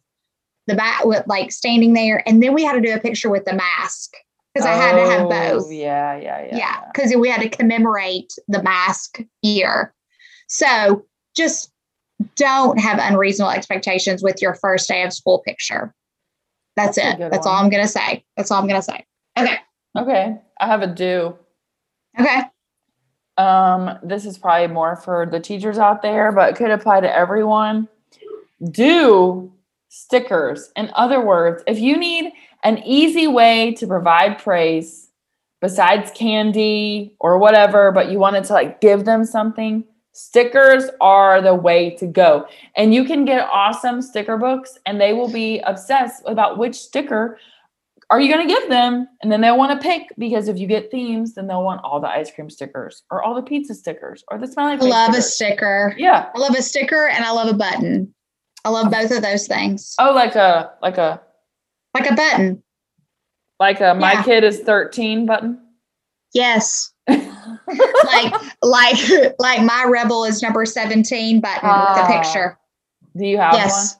[0.67, 3.45] the back with like standing there, and then we had to do a picture with
[3.45, 4.13] the mask
[4.53, 5.71] because I had to have Oh, both.
[5.71, 6.57] Yeah, yeah, yeah.
[6.57, 9.93] Yeah, because we had to commemorate the mask year.
[10.53, 11.03] So
[11.35, 11.71] just
[12.35, 15.95] don't have unreasonable expectations with your first day of school picture.
[16.75, 17.31] That's, That's it.
[17.31, 17.55] That's all.
[17.55, 18.23] I'm going to say.
[18.37, 19.03] That's all I'm going to say.
[19.37, 19.57] Okay.
[19.97, 21.35] Okay, I have a do.
[22.19, 22.41] Okay.
[23.37, 27.15] Um, this is probably more for the teachers out there, but it could apply to
[27.15, 27.87] everyone.
[28.71, 29.51] Do
[29.89, 30.71] stickers.
[30.75, 32.31] In other words, if you need
[32.63, 35.09] an easy way to provide praise
[35.61, 41.53] besides candy or whatever, but you wanted to like give them something, stickers are the
[41.55, 42.47] way to go.
[42.75, 47.37] And you can get awesome sticker books and they will be obsessed about which sticker
[48.09, 49.07] are you going to give them?
[49.23, 51.99] And then they'll want to pick because if you get themes, then they'll want all
[51.99, 55.15] the ice cream stickers or all the pizza stickers or the smiley I face love
[55.15, 55.95] a sticker.
[55.97, 56.29] Yeah.
[56.35, 58.13] I love a sticker and I love a button.
[58.65, 59.95] I love both of those things.
[59.97, 61.21] Oh, like a like a
[61.95, 62.61] Like a button.
[63.59, 64.23] like a my Yeah.
[64.23, 65.59] kid is 13 button.
[66.33, 66.92] Yes.
[67.67, 68.97] Like like
[69.39, 72.57] like my rebel is number 17 button with Ah, a picture.
[73.17, 73.97] Do you have Yes.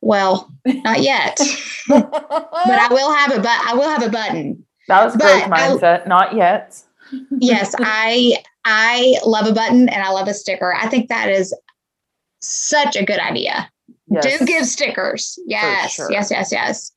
[0.00, 1.38] Well, not yet.
[1.88, 4.64] but I will have a but I will have a button.
[4.88, 6.06] that was but growth I- mindset.
[6.06, 6.80] Not yet.
[7.40, 10.74] Yes, I I love a button and I love a sticker.
[10.74, 11.54] I think that is
[12.40, 13.70] such a good idea.
[14.08, 14.38] Yes.
[14.38, 15.38] Do give stickers.
[15.46, 16.10] Yes, sure.
[16.10, 16.90] yes, yes, yes.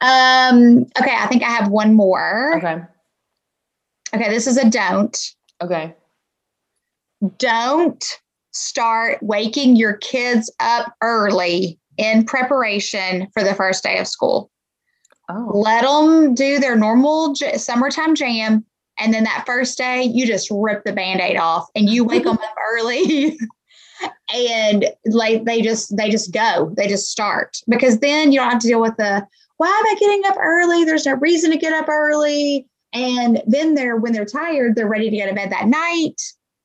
[0.00, 2.56] Um, okay, I think I have one more.
[2.56, 2.82] Okay.
[4.14, 5.16] Okay, this is a don't.
[5.62, 5.94] Okay.
[7.38, 8.04] Don't
[8.52, 14.50] start waking your kids up early in preparation for the first day of school.
[15.30, 15.50] Oh.
[15.54, 18.64] let them do their normal j- summertime jam
[18.98, 22.36] and then that first day you just rip the band-aid off and you wake them
[22.36, 23.38] up early
[24.34, 28.60] and like they just they just go they just start because then you don't have
[28.60, 29.24] to deal with the
[29.58, 33.74] why am i getting up early there's no reason to get up early and then
[33.74, 36.20] they're when they're tired they're ready to go to bed that night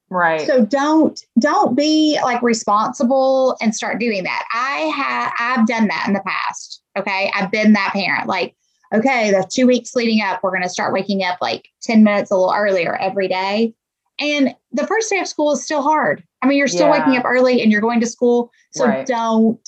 [0.10, 0.46] Right.
[0.46, 4.46] so don't don't be like responsible and start doing that.
[4.54, 6.84] I have I've done that in the past.
[6.96, 7.32] Okay.
[7.34, 8.28] I've been that parent.
[8.28, 8.56] Like,
[8.94, 12.36] okay, the two weeks leading up, we're gonna start waking up like 10 minutes a
[12.38, 13.74] little earlier every day.
[14.20, 16.24] And the first day of school is still hard.
[16.44, 18.52] I mean, you're still waking up early and you're going to school.
[18.74, 19.08] So Right.
[19.08, 19.60] don't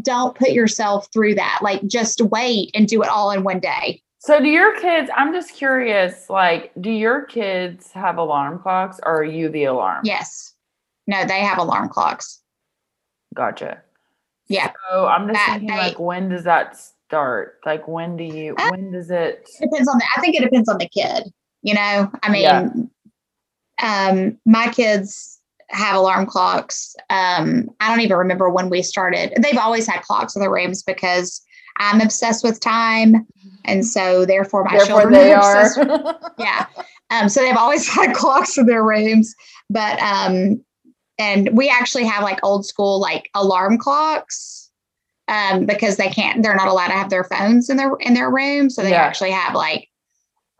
[0.00, 1.58] don't put yourself through that.
[1.62, 4.02] Like just wait and do it all in one day.
[4.24, 9.18] So do your kids, I'm just curious, like, do your kids have alarm clocks or
[9.18, 10.00] are you the alarm?
[10.04, 10.54] Yes.
[11.06, 12.40] No, they have alarm clocks.
[13.34, 13.82] Gotcha.
[14.48, 14.72] Yeah.
[14.90, 17.58] So I'm just That thinking they- like when does that start?
[17.66, 20.68] Like when do you Uh, when does it depends on the i think it depends
[20.70, 21.30] on the kid
[21.62, 24.08] you know i mean Yeah.
[24.08, 29.58] um my kids have alarm clocks um i don't even remember when we started they've
[29.58, 31.42] always had clocks in their rooms because
[31.78, 33.26] i'm obsessed with time
[33.64, 35.78] and so therefore my therefore children are obsessed
[36.38, 36.66] yeah.
[37.10, 39.34] Um so they've always had clocks in their rooms
[39.70, 40.62] but um
[41.18, 44.70] and we actually have like old school like alarm clocks
[45.28, 48.30] um because they can't they're not allowed to have their phones in their in their
[48.30, 49.02] room so they Yeah.
[49.02, 49.88] actually have like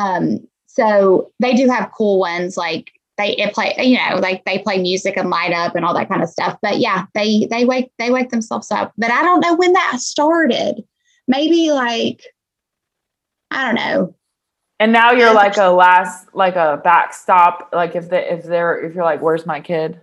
[0.00, 4.58] um so they do have cool ones like they it play you know like they
[4.58, 7.64] play music and light up and all that kind of stuff but yeah they they
[7.64, 10.82] wake they wake themselves up but i don't know when that started
[11.28, 12.22] maybe like
[13.50, 14.14] i don't know
[14.80, 18.94] and now you're like a last like a backstop like if they if they're if
[18.94, 20.00] you're like where's my kid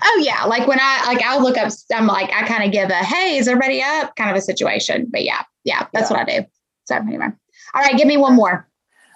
[0.00, 1.72] Oh yeah, like when I like I'll look up.
[1.92, 4.14] I'm like I kind of give a hey, is everybody up?
[4.14, 5.08] Kind of a situation.
[5.10, 6.18] But yeah, yeah, that's Yeah.
[6.18, 6.46] what I do.
[6.84, 7.26] So anyway,
[7.74, 8.68] all right, give me one more.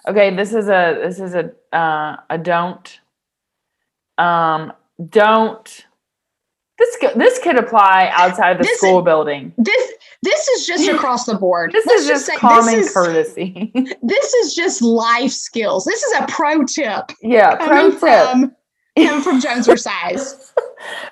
[0.09, 2.99] okay this is a this is a uh a don't
[4.17, 4.73] um
[5.09, 5.85] don't
[6.77, 11.25] this could this could apply outside the This school building This this is just across
[11.25, 11.71] the board.
[11.71, 13.71] this Let's is just say common this is, courtesy
[14.03, 15.85] This is just life skills.
[15.85, 18.55] This is a pro tip yeah pro tip from
[18.97, 20.53] coming from Jones or Size.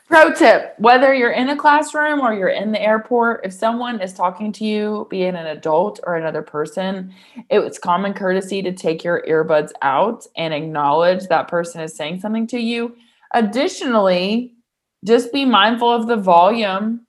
[0.07, 4.13] Pro tip whether you're in a classroom or you're in the airport, if someone is
[4.13, 7.13] talking to you, be it an adult or another person,
[7.49, 12.47] it's common courtesy to take your earbuds out and acknowledge that person is saying something
[12.47, 12.95] to you.
[13.33, 14.53] Additionally,
[15.03, 17.04] just be mindful of the volume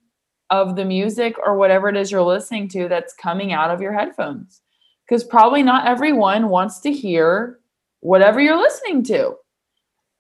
[0.50, 3.92] of the music or whatever it is you're listening to that's coming out of your
[3.92, 4.60] headphones.
[5.08, 7.60] Because probably not everyone wants to hear
[8.00, 9.36] whatever you're listening to.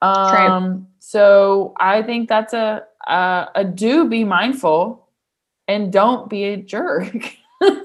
[0.02, 5.08] Um, so I think that's a, a a do be mindful
[5.68, 7.14] and don't be a jerk.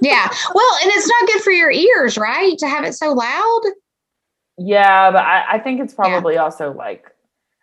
[0.01, 0.27] Yeah.
[0.53, 2.57] Well, and it's not good for your ears, right?
[2.57, 3.61] To have it so loud.
[4.57, 7.10] yeah, but I, I think it's probably also like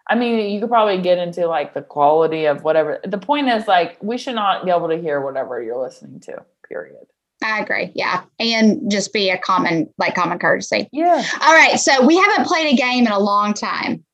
[0.09, 2.99] I mean, you could probably get into like the quality of whatever.
[3.05, 6.45] The point is like we should not be able to hear whatever you're listening to,
[6.67, 7.07] period.
[7.45, 7.93] I agree.
[7.95, 8.23] Yeah.
[8.41, 10.89] And just be a common, like common courtesy.
[10.93, 11.23] Yeah.
[11.43, 11.79] All right.
[11.79, 14.05] So we haven't played a game in a long time.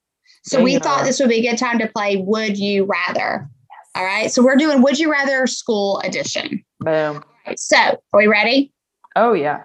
[0.42, 1.04] So Yeah, we thought are.
[1.06, 3.48] this would be a good time to play Would You Rather.
[3.94, 4.30] All right.
[4.30, 6.62] So we're doing Would You Rather School Edition.
[6.80, 7.24] Boom.
[7.46, 8.72] Right, So are we ready?
[9.16, 9.62] Oh yeah.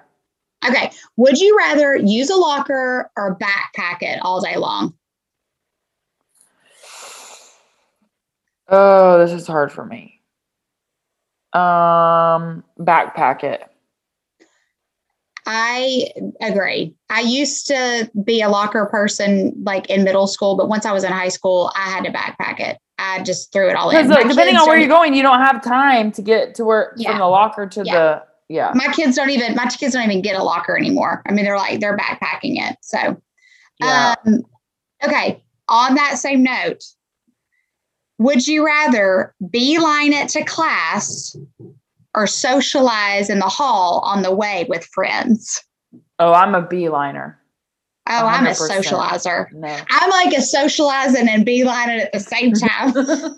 [0.68, 0.92] Okay.
[1.18, 4.94] Would you rather use a locker or backpack it all day long?
[8.72, 10.22] Oh, this is hard for me.
[11.54, 13.64] Um, backpack it.
[15.46, 16.94] I agree.
[17.10, 21.04] I used to be a locker person like in middle school, but once I was
[21.04, 22.78] in high school, I had to backpack it.
[23.00, 24.08] I just threw it all in.
[24.08, 27.10] Because depending on where you're going, you don't have time to get to where Yeah.
[27.12, 27.94] from the locker to Yeah.
[27.94, 28.72] the yeah.
[28.76, 31.24] my kids don't even my kids don't even get a locker anymore.
[31.28, 32.78] I mean, they're like they're backpacking it.
[32.82, 33.20] So
[33.80, 34.14] Yeah.
[34.28, 34.44] um
[35.04, 35.44] okay.
[35.68, 36.84] On that same note,
[38.20, 41.36] would you rather beeline it to class
[42.14, 45.64] or socialize in the hall on the way with friends?
[46.20, 47.36] oh, I'm a beeliner.
[48.12, 49.52] Oh, I'm a socializer.
[49.54, 49.78] No.
[49.90, 52.92] I'm like a socializing and beelining at the same time.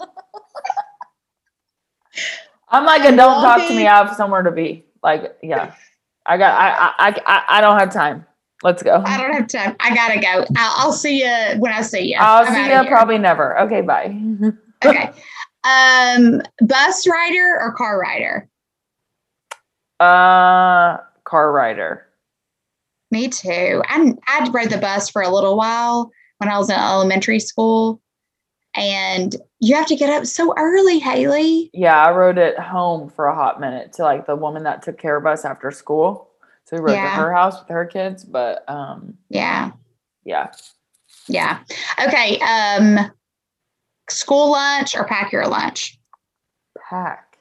[2.69, 3.85] I'm like a don't talk to me.
[3.85, 4.85] I have somewhere to be.
[5.03, 5.73] Like, yeah.
[6.25, 8.25] I got I I I, I- I don't have time.
[8.63, 9.01] Let's go.
[9.05, 9.75] I don't have time.
[9.79, 10.45] I gotta go.
[10.55, 12.17] I'll, I'll see you when I see you.
[12.19, 13.59] I'll I'm see you probably never.
[13.61, 14.15] Okay, bye.
[14.83, 15.11] Okay.
[15.63, 18.47] Um, bus rider or car rider?
[19.99, 22.07] Uh car rider.
[23.11, 23.83] Me too.
[23.87, 28.01] I I rode the bus for a little while when I was in elementary school,
[28.75, 31.69] and you have to get up so early, Haley.
[31.73, 34.97] Yeah, I rode it home for a hot minute to like the woman that took
[34.97, 36.29] care of us after school.
[36.65, 37.15] So we rode Yeah.
[37.15, 38.23] to her house with her kids.
[38.23, 39.71] But um Yeah,
[40.23, 40.51] yeah.
[41.27, 41.59] yeah.
[42.07, 42.39] Okay.
[42.39, 43.11] Um,
[44.11, 45.97] school lunch or pack your lunch?
[46.89, 47.37] Pack.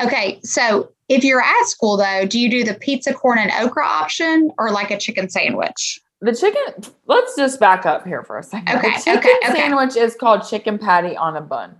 [0.00, 3.84] Okay, so if you're at school though, do you do the pizza, corn, and okra
[3.84, 6.00] option or like a chicken sandwich?
[6.20, 6.62] The chicken
[7.06, 8.78] let's just back up here for a second.
[8.78, 9.54] Okay, the chicken okay, okay.
[9.54, 11.74] sandwich is called chicken patty on a bun.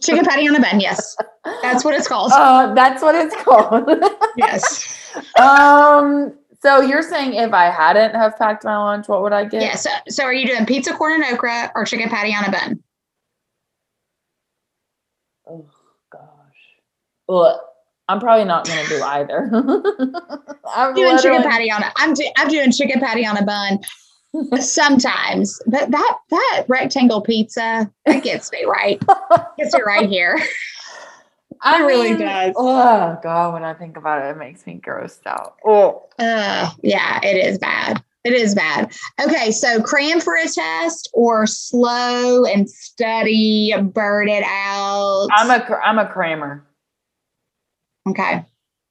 [0.00, 0.80] Chicken patty on a bun.
[0.80, 1.16] Yes,
[1.62, 2.32] that's what it's called.
[2.32, 3.88] Uh, that's what it's called.
[4.36, 5.12] yes.
[5.38, 6.34] um.
[6.60, 9.62] So you're saying if I hadn't have packed my lunch, what would I get?
[9.62, 9.76] Yeah.
[9.76, 12.82] So, so are you doing pizza, corn, and okra or chicken patty on a bun?
[15.46, 15.66] Oh
[16.10, 16.22] gosh.
[17.28, 17.60] Well,
[18.08, 19.50] I'm probably not gonna do either.
[20.74, 21.92] I'm doing chicken patty on a.
[21.96, 23.80] I'm do, I'm doing chicken patty on a bun
[24.60, 29.02] sometimes, but that that rectangle pizza that gets me right.
[29.58, 30.38] Gets me right here.
[31.62, 32.52] I It really mean, does.
[32.58, 35.54] Oh god, when I think about it, it makes me grossed out.
[35.64, 38.02] Oh, Uh, yeah, it is bad.
[38.24, 38.92] It is bad.
[39.22, 45.28] Okay, so cram for a test or slow and study, burn it out.
[45.36, 46.66] I'm a I'm a crammer.
[48.08, 48.44] Okay.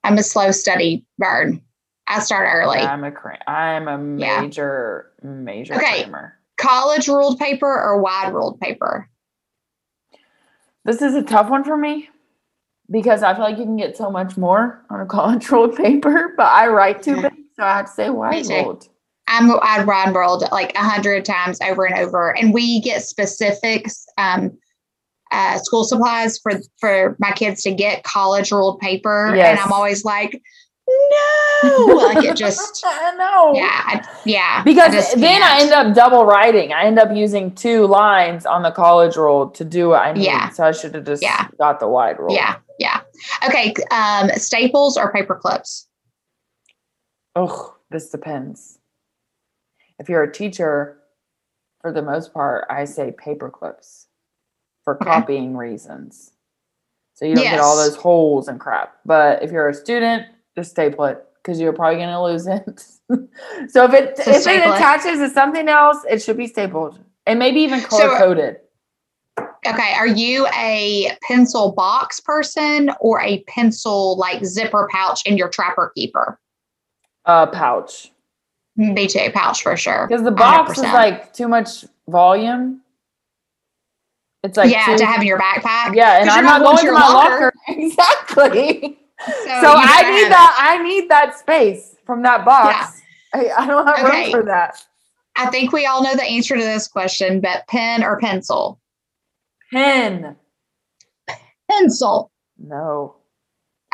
[0.03, 1.61] I'm a slow study burn.
[2.07, 2.79] I start early.
[2.79, 3.39] I'm a cram.
[3.47, 4.41] I'm a Yeah.
[4.41, 6.03] major major Okay.
[6.03, 6.37] crammer.
[6.57, 9.09] College ruled paper or wide ruled paper?
[10.85, 12.09] This is a tough one for me
[12.91, 16.33] because I feel like you can get so much more on a college ruled paper,
[16.35, 18.89] but I write too big, so I have to say wide rolled.
[19.27, 24.05] I'm I'd run rolled like a hundred times over and over, and we get specifics.
[24.17, 24.57] Um,
[25.33, 30.05] uh, school supplies for for my kids to get college ruled paper, and I'm always
[30.05, 30.41] like,
[31.63, 33.53] no, like it just, I know.
[33.55, 34.63] yeah, I, yeah.
[34.63, 36.71] Because just then I end up double writing.
[36.73, 40.25] I end up using two lines on the college roll to do what I need.
[40.25, 40.49] Yeah.
[40.49, 41.47] So I should have just Yeah.
[41.57, 42.33] got the wide roll.
[42.35, 43.01] yeah, yeah.
[43.47, 45.87] Okay, um, staples or paper clips?
[47.35, 48.77] Oh, this depends.
[49.99, 50.99] If you're a teacher,
[51.81, 54.02] for the most part, I say paper clips
[54.83, 55.05] for Okay.
[55.05, 56.31] copying reasons.
[57.15, 58.95] So you don't get all those holes and crap.
[59.05, 62.79] But if you're a student, just staple it because you're probably going to lose it.
[63.71, 67.37] so if it So if it attaches to something else, it should be stapled and
[67.39, 68.57] maybe even color coded.
[69.65, 75.49] Okay, are you a pencil box person or a pencil like zipper pouch in your
[75.49, 76.39] trapper keeper?
[77.25, 78.11] uh, pouch
[78.75, 80.07] Me too, pouch for sure.
[80.07, 80.93] because the box is 100%.
[80.93, 82.81] like too much volume.
[84.43, 85.95] It's like yeah, too- to have in your backpack.
[85.95, 87.29] yeah, and I'm not going to my locker.
[87.45, 87.53] locker.
[87.69, 88.99] Exactly.
[89.25, 90.57] So, So, I need that.
[90.59, 93.01] I need that space from that box.
[93.33, 94.23] I, I don't have Okay.
[94.23, 94.83] room for that.
[95.37, 98.79] I think we all know the answer to this question, but pen or pencil?
[99.71, 100.35] Pen.
[101.71, 102.31] Pencil.
[102.57, 103.15] No.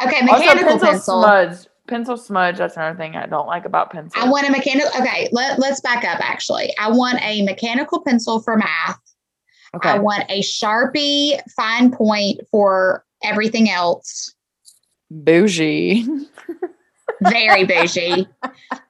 [0.04, 1.22] Okay, Also, mechanical pencil, pencil.
[1.22, 1.58] smudge.
[1.88, 2.58] Pencil smudge.
[2.58, 4.20] That's another thing I don't like about pencil.
[4.22, 4.90] I want a mechanical.
[5.00, 6.74] Okay, let, let's back up actually.
[6.80, 9.00] I want a mechanical pencil for math.
[9.76, 9.90] Okay.
[9.90, 14.34] I want a Sharpie fine point for everything else.
[15.12, 16.06] Bougie.
[17.22, 18.28] very bougie.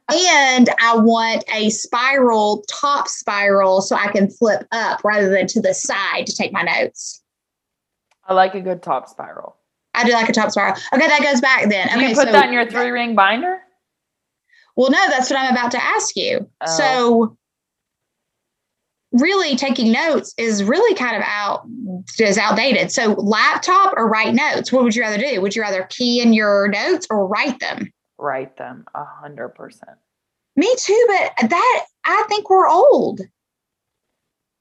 [0.10, 5.62] and I want a spiral, top spiral, so I can flip up rather than to
[5.62, 7.22] the side to take my notes.
[8.26, 9.56] I like a good top spiral.
[9.96, 10.76] I do like a top spiral.
[10.94, 11.90] Okay, that goes back then.
[11.90, 13.60] Okay, you put so, that in your three ring binder?
[14.76, 16.50] Well, no, that's what I'm about to ask you.
[16.62, 16.78] Oh.
[16.78, 17.38] So,
[19.12, 21.66] really, taking notes is really kind of out
[22.20, 22.92] is outdated.
[22.92, 24.72] So, laptop or write notes?
[24.72, 25.42] What would you rather do?
[25.42, 27.92] Would you rather key in your notes or write them?
[28.18, 29.98] Write them a hundred percent.
[30.56, 33.22] Me too, but that I think we're old.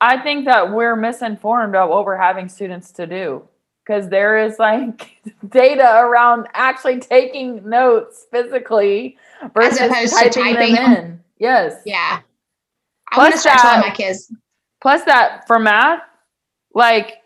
[0.01, 3.49] I think that we're misinformed about what we're having students to do
[3.84, 5.11] because there is like
[5.49, 9.16] data around actually taking notes physically
[9.55, 10.92] versus typing, typing them.
[10.92, 11.20] in.
[11.38, 11.74] Yes.
[11.84, 12.20] Yeah.
[13.11, 14.32] I Plus want to start that- telling my kids.
[14.80, 16.02] Plus that for math,
[16.72, 17.16] like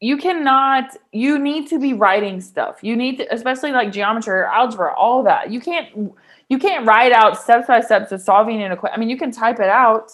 [0.00, 2.78] you cannot you need to be writing stuff.
[2.82, 5.50] You need to especially like geometry or algebra, all that.
[5.50, 6.12] You can't
[6.48, 8.94] you can't write out steps by steps of solving an equation.
[8.94, 10.12] I mean, you can type it out,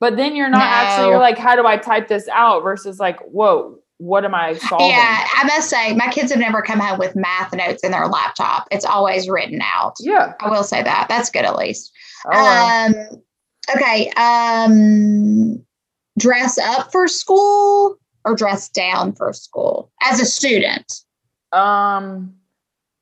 [0.00, 3.20] but then you're not actually you're like, how do I type this out versus like,
[3.20, 4.88] whoa, what am I solving?
[4.88, 8.08] Yeah, I must say, my kids have never come home with math notes in their
[8.08, 8.66] laptop.
[8.72, 9.94] It's always written out.
[10.00, 10.32] Yeah.
[10.40, 11.06] I will say that.
[11.08, 11.92] That's good at least.
[12.26, 12.86] Oh.
[13.12, 13.22] Um,
[13.74, 14.10] okay.
[14.16, 15.64] Um,
[16.18, 20.92] dress up for school or dress down for school as a student.
[21.52, 22.34] Um,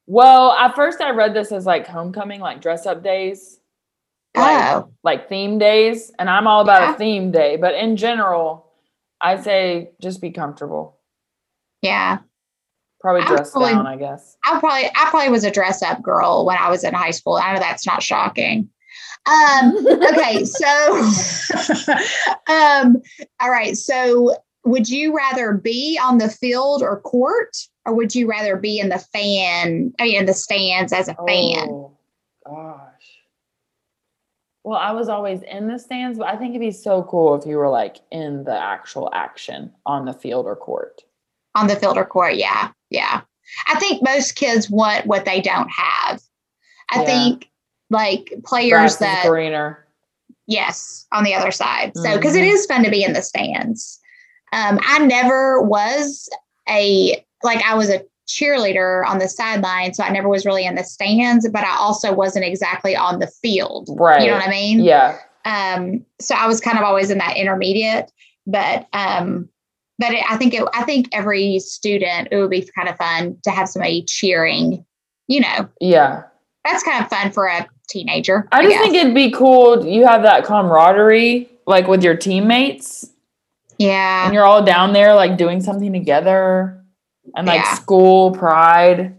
[0.06, 3.58] well, at first I read this as like homecoming, like dress up days,
[4.36, 6.94] like, Oh, like theme days, and I'm all about Yeah.
[6.94, 7.56] a theme day.
[7.56, 8.66] But in general,
[9.20, 10.96] I say just be comfortable.
[11.82, 12.18] yeah.
[13.00, 14.36] Probably dress probably- down, I guess.
[14.44, 17.36] I probably I probably was a dress up girl when I was in high school.
[17.36, 18.68] I know that's not shocking.
[19.26, 21.02] Um, okay, so
[22.52, 22.96] um,
[23.40, 23.76] all right.
[23.76, 27.56] So would you rather be on the field or court,
[27.86, 29.92] or would you rather be in the fan?
[29.98, 31.68] I mean, in the stands as a fan?
[31.70, 31.96] Oh
[32.46, 32.84] gosh.
[34.62, 37.46] Well, I was always in the stands, but I think it'd be so cool if
[37.46, 41.02] you were like in the actual action on the field or court.
[41.54, 42.34] on the field or court.
[42.36, 43.22] Yeah, yeah.
[43.68, 46.22] I think most kids want what they don't have.
[46.92, 47.06] I Yeah.
[47.06, 47.49] think
[47.90, 49.86] like players that greener.
[50.46, 51.92] yes on the other side.
[51.96, 52.52] So because it Mhm.
[52.54, 53.98] is fun to be in the stands.
[54.52, 56.28] Um, I never was
[56.68, 60.74] a like I was a cheerleader on the sideline, so I never was really in
[60.76, 63.88] the stands, but I also wasn't exactly on the field.
[63.92, 64.22] Right.
[64.22, 64.80] You know what I mean?
[64.80, 65.18] Yeah.
[65.46, 68.12] um so i was kind of always in that intermediate
[68.46, 69.48] but um
[69.98, 73.34] but it, i think it, i think every student it would be kind of fun
[73.42, 74.84] to have somebody cheering
[75.28, 76.24] you know Yeah.
[76.62, 78.82] that's kind of fun for a teenager I just guess.
[78.82, 79.84] think it'd be cool.
[79.84, 83.10] You have that camaraderie, like with your teammates,
[83.78, 86.82] yeah and you're all down there, like doing something together,
[87.36, 87.70] and like Yeah.
[87.72, 89.16] Oh, school pride,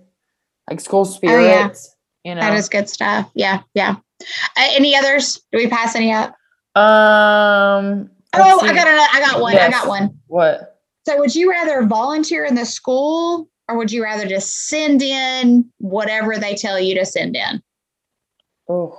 [0.70, 1.78] like school spirit.
[2.24, 2.42] You know.
[2.42, 6.30] that is good stuff yeah yeah uh, any others do we pass any up
[6.76, 8.12] um.
[8.36, 10.80] oh i got another i got one i got one What?
[11.08, 15.66] so would you rather volunteer in the school or would you rather just send in
[15.80, 17.60] whatever they tell you to send in
[18.72, 18.98] Oh,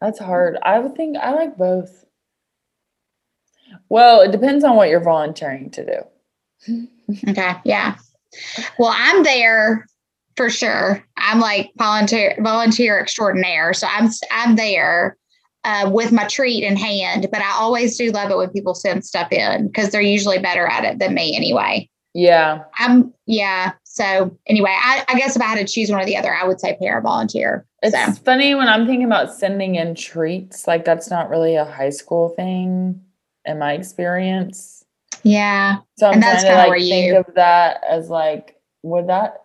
[0.00, 0.58] that's hard.
[0.62, 2.04] I would think I like both.
[3.88, 5.86] Well, it depends on what you're volunteering to
[6.66, 6.88] do.
[7.28, 7.52] Okay.
[7.64, 7.94] Yeah.
[8.80, 9.86] Well, I'm there
[10.36, 11.04] for sure.
[11.16, 13.72] I'm like volunteer volunteer extraordinaire.
[13.74, 15.16] So I'm I'm there
[15.62, 17.28] uh, with my treat in hand.
[17.30, 20.66] But I always do love it when people send stuff in because they're usually better
[20.66, 21.88] at it than me anyway.
[22.12, 22.64] Yeah.
[22.80, 23.74] I'm yeah.
[23.96, 26.44] So anyway, I, I guess if I had to choose one or the other, I
[26.46, 27.64] would say para volunteer.
[27.82, 31.64] It's So funny when I'm thinking about sending in treats, like that's not really a
[31.64, 33.00] high school thing
[33.46, 34.84] in my experience.
[35.22, 35.78] yeah.
[35.96, 39.44] So I'm And that's trying to like think you- of that as like, would that?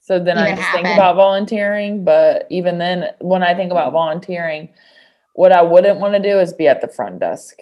[0.00, 3.92] So then I Even just think about volunteering, but even then, when I think about
[3.92, 4.70] volunteering,
[5.34, 7.58] what I wouldn't want to do is be at the front desk.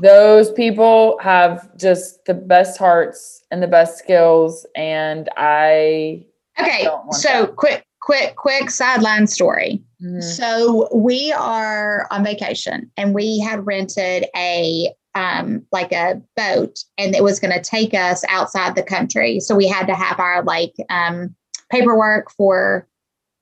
[0.00, 6.24] Those people have just the best hearts and the best skills, and I.
[6.58, 6.88] okay.
[7.12, 7.56] So that.
[7.56, 9.82] quick, quick, quick sideline story.
[10.02, 10.22] Mhm.
[10.22, 17.16] So we are on vacation and we had rented a um like a boat and
[17.16, 19.40] it was going to take us outside the country.
[19.40, 21.34] So we had to have our like um
[21.70, 22.86] paperwork for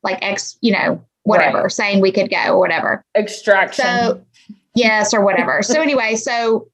[0.03, 1.72] like ex, you know, whatever, Right.
[1.72, 3.05] saying we could go or whatever.
[3.16, 3.84] Extraction.
[3.84, 4.24] So
[4.79, 5.62] yes or whatever.
[5.62, 6.68] so anyway, so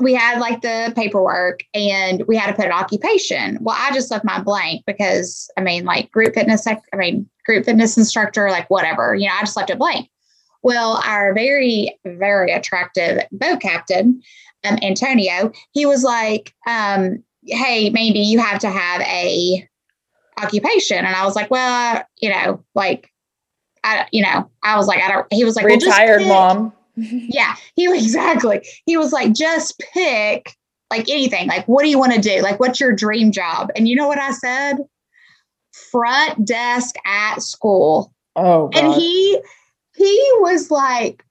[0.00, 3.58] we had like the paperwork and we had to put an occupation.
[3.60, 7.64] Well, I just left mine blank because I mean, like group fitness, I mean, group
[7.64, 10.08] fitness instructor, like whatever, you know, I just left it blank.
[10.62, 14.22] Well, our very, very attractive boat captain,
[14.64, 19.68] um, Antonio, he was like, um, hey, Mandy, you have to have a
[20.38, 20.98] occupation.
[20.98, 23.10] And I was like, well, you know, like,
[23.84, 26.72] I, you know, I was like, I don't, he was like, retired well, mom.
[26.96, 28.66] Yeah, he exactly.
[28.86, 30.56] He was like, just pick
[30.90, 31.48] like anything.
[31.48, 32.40] Like, what do you want to do?
[32.40, 33.70] Like, what's your dream job?
[33.76, 34.76] And you know what I said?
[35.90, 38.12] Front desk at school.
[38.36, 38.84] Oh, God.
[38.84, 39.40] And he
[39.96, 41.24] he was like,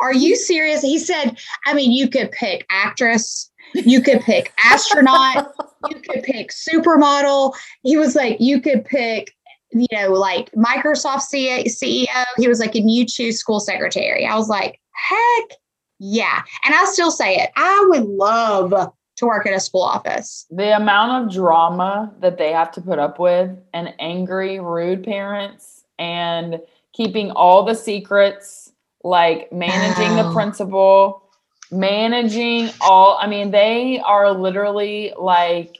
[0.00, 0.82] Are you serious?
[0.82, 1.36] He said,
[1.66, 5.52] I mean, you could pick actress, you could pick astronaut,
[5.88, 7.54] you could pick supermodel.
[7.82, 9.32] He was like, you could pick,
[9.72, 12.24] you know, like Microsoft CEO.
[12.36, 14.26] He was like, and you choose school secretary.
[14.26, 15.58] I was like, heck
[15.98, 16.42] yeah.
[16.64, 17.50] And I still say it.
[17.56, 20.46] I would love to work in a school office.
[20.50, 25.84] the amount of drama that they have to put up with and angry, rude parents
[25.98, 26.60] and
[26.92, 28.72] keeping all the secrets,
[29.04, 30.32] like managing the Oh.
[30.34, 31.22] principal,
[31.70, 35.78] managing all, I mean, they are literally like,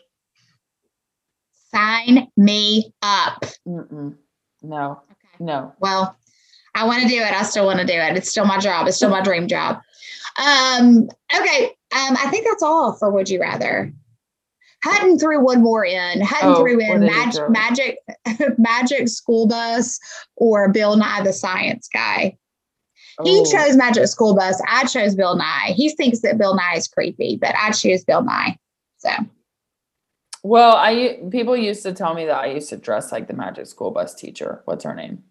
[1.75, 3.45] Sign me up.
[3.69, 4.17] mm-mm,
[4.63, 5.45] no, Okay.
[5.45, 5.75] no.
[5.79, 6.17] Well,
[6.77, 7.33] I want to do it.
[7.33, 8.17] I still want to do it.
[8.17, 8.87] It's still my job.
[8.87, 9.81] It's still my dream job.
[10.39, 11.67] Um, okay.
[11.97, 13.93] Um, I think that's all for Would You Rather.
[14.85, 16.21] Hutton threw one more in.
[16.21, 17.99] Hutton Oh, threw in he mag- magic,
[18.59, 19.99] magic school bus
[20.37, 22.37] or Bill Nye the Science Guy.
[23.25, 23.51] He Oh.
[23.51, 24.61] chose Magic School Bus.
[24.69, 25.73] I chose Bill Nye.
[25.75, 28.59] He thinks that Bill Nye is creepy, but I choose Bill Nye.
[28.99, 29.09] So
[30.43, 33.67] Well, I people used to tell me that I used to dress like the magic
[33.69, 34.61] school bus teacher.
[34.67, 35.23] What's her name?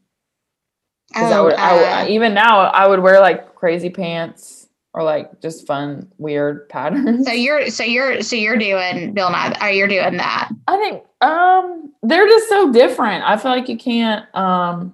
[1.15, 5.01] Because I Oh, I would uh, even now I would wear like crazy pants or
[5.03, 7.25] like just fun weird patterns.
[7.25, 10.49] so you're so you're so you're doing Bill Nye or you're doing that.
[10.67, 13.23] I think um they're just so different.
[13.23, 14.93] I feel like you can't um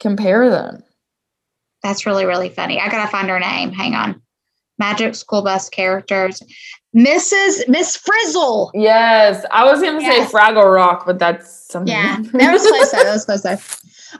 [0.00, 0.82] compare them.
[1.82, 2.80] That's really, really funny.
[2.80, 3.72] I gotta find her name.
[3.72, 4.22] Hang on.
[4.78, 6.42] Magic School Bus characters.
[6.96, 7.68] Mrs.
[7.68, 8.70] Miss Frizzle.
[8.74, 10.30] Yes, I was gonna Yes.
[10.30, 11.92] say Fraggle Rock, but that's something.
[11.92, 13.02] Yeah, that was close though.
[13.04, 13.56] That was close though.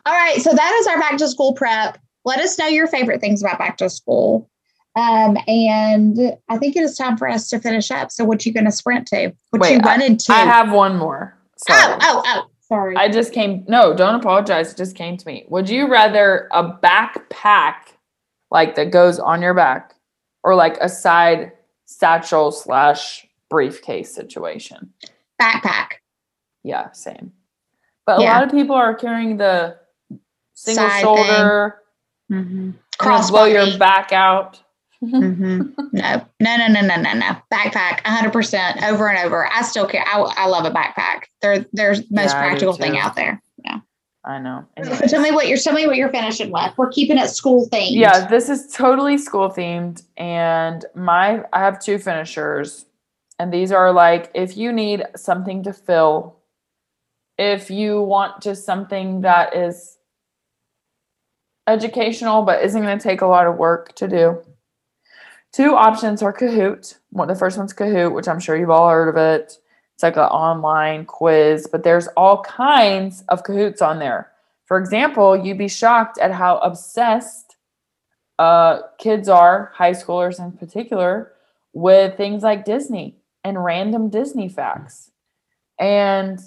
[0.06, 1.98] All right, so that is our back to school prep.
[2.24, 4.48] Let us know your favorite things about back to school.
[4.96, 8.10] Um, and I think it is time for us to finish up.
[8.12, 9.32] So what you gonna sprint to?
[9.50, 10.32] What Wait, you running to?
[10.32, 11.36] I have one more.
[11.56, 11.80] Sorry.
[11.82, 12.96] oh, oh, oh, sorry.
[12.96, 13.64] I just came.
[13.68, 14.72] No, don't apologize.
[14.72, 15.46] It just came to me.
[15.48, 17.74] Would you rather a backpack,
[18.50, 19.94] like that goes on your back,
[20.44, 21.52] or like a side
[21.86, 24.92] satchel slash briefcase situation?
[25.42, 25.94] Backpack.
[26.62, 27.32] Yeah, same.
[28.06, 28.34] But a Yeah.
[28.34, 29.76] lot of people are carrying the
[30.64, 31.76] single Side shoulder,
[32.32, 32.70] Mm-hmm.
[32.98, 34.60] cross blow your back out.
[35.00, 35.60] hmm
[35.92, 37.36] No, no, no, no, no, no, no.
[37.52, 39.46] Backpack, 100% over and over.
[39.52, 40.02] I still care.
[40.06, 41.24] I, I love a backpack.
[41.42, 43.40] They're they're the most Yeah, practical thing out there.
[43.64, 43.80] Yeah.
[44.24, 44.64] I know.
[44.82, 46.72] So tell me what you're tell me what you're finishing with.
[46.78, 47.90] We're keeping it school themed.
[47.90, 52.86] Yeah, this is totally school themed, and my I have two finishers,
[53.38, 56.36] and these are like if you need something to fill,
[57.36, 59.98] if you want just something that is
[61.66, 64.42] educational but isn't going to take a lot of work to do.
[65.52, 66.98] Two options are Kahoot.
[67.10, 69.58] One, the first one's Kahoot, which I'm sure you've all heard of it.
[69.94, 74.32] It's like an online quiz, but there's all kinds of Kahoots on there.
[74.66, 77.56] For example, you'd be shocked at how obsessed
[78.38, 81.32] uh, kids are, high schoolers in particular,
[81.72, 85.12] with things like Disney and random Disney facts.
[85.78, 86.40] And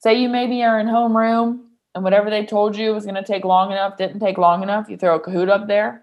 [0.00, 3.44] say you maybe are in homeroom and whatever they told you was going to take
[3.44, 4.88] long enough didn't take long enough.
[4.88, 6.02] You throw a Kahoot up there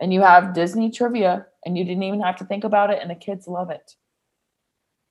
[0.00, 3.10] and you have Disney trivia and you didn't even have to think about it and
[3.10, 3.94] the kids love it.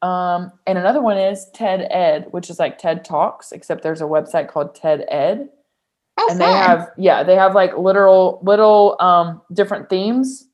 [0.01, 4.05] Um, and another one is TED Ed, which is like TED Talks, except there's a
[4.05, 5.49] website called TED Ed
[6.17, 6.47] Oh, and fun.
[6.47, 10.47] they have yeah they have like literal little um different themes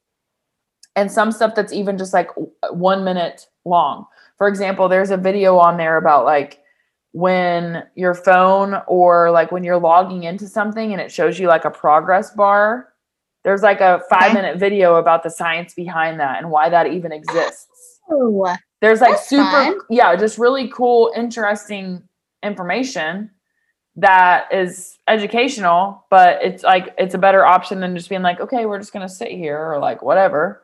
[0.96, 2.30] and some stuff that's even just like
[2.72, 4.06] one minute long
[4.38, 6.62] for example there's a video on there about like
[7.12, 11.66] when your phone or like when you're logging into something and it shows you like
[11.66, 12.94] a progress bar
[13.44, 14.34] there's like a five Okay.
[14.34, 19.18] minute video about the science behind that and why that even exists Oh, there's like
[19.18, 19.80] super fun.
[19.90, 22.04] yeah just really cool interesting
[22.44, 23.32] information
[23.96, 28.66] that is educational but it's like it's a better option than just being like okay
[28.66, 30.62] we're just gonna sit here or like whatever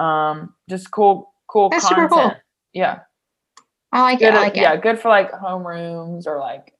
[0.00, 2.34] um just cool cool That's content cool.
[2.72, 3.00] yeah
[3.92, 4.34] I like good it.
[4.34, 4.82] I like yeah it.
[4.82, 6.74] good for like homerooms or like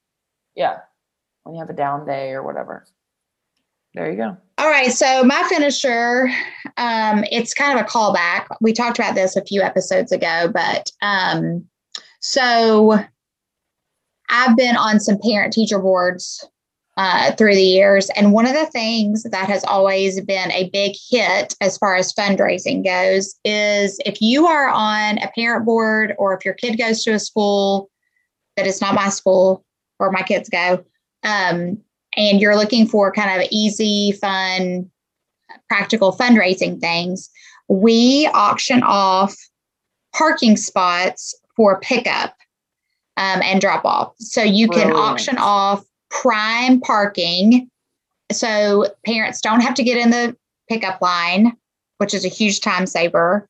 [0.54, 0.78] yeah
[1.42, 2.86] when you have a down day or whatever
[3.94, 4.90] there you go All right.
[4.90, 6.30] So my finisher,
[6.76, 8.46] um, it's kind of a callback.
[8.60, 11.66] We talked about this a few episodes ago, but um,
[12.20, 12.98] so
[14.30, 16.48] I've been on some parent teacher boards
[16.96, 18.10] uh, through the years.
[18.16, 22.12] And one of the things that has always been a big hit as far as
[22.12, 27.02] fundraising goes is if you are on a parent board or if your kid goes
[27.04, 27.90] to a school
[28.56, 29.64] that is not my school
[29.98, 30.84] where my kids go,
[31.22, 31.78] um,
[32.16, 34.90] and you're looking for kind of easy, fun,
[35.68, 37.30] practical fundraising things,
[37.68, 39.34] we auction off
[40.14, 42.36] parking spots for pickup
[43.16, 44.12] um, and drop off.
[44.18, 44.98] So you can Brilliant.
[44.98, 47.68] auction off prime parking.
[48.30, 50.36] So parents don't have to get in the
[50.68, 51.56] pickup line,
[51.98, 53.48] which is a huge time saver.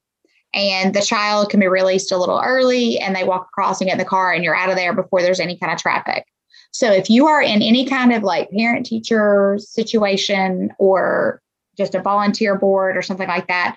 [0.54, 3.94] And the child can be released a little early and they walk across and get
[3.94, 6.24] in the car and you're out of there before there's any kind of traffic.
[6.72, 11.40] So if you are in any kind of like parent teacher situation or
[11.76, 13.76] just a volunteer board or something like that,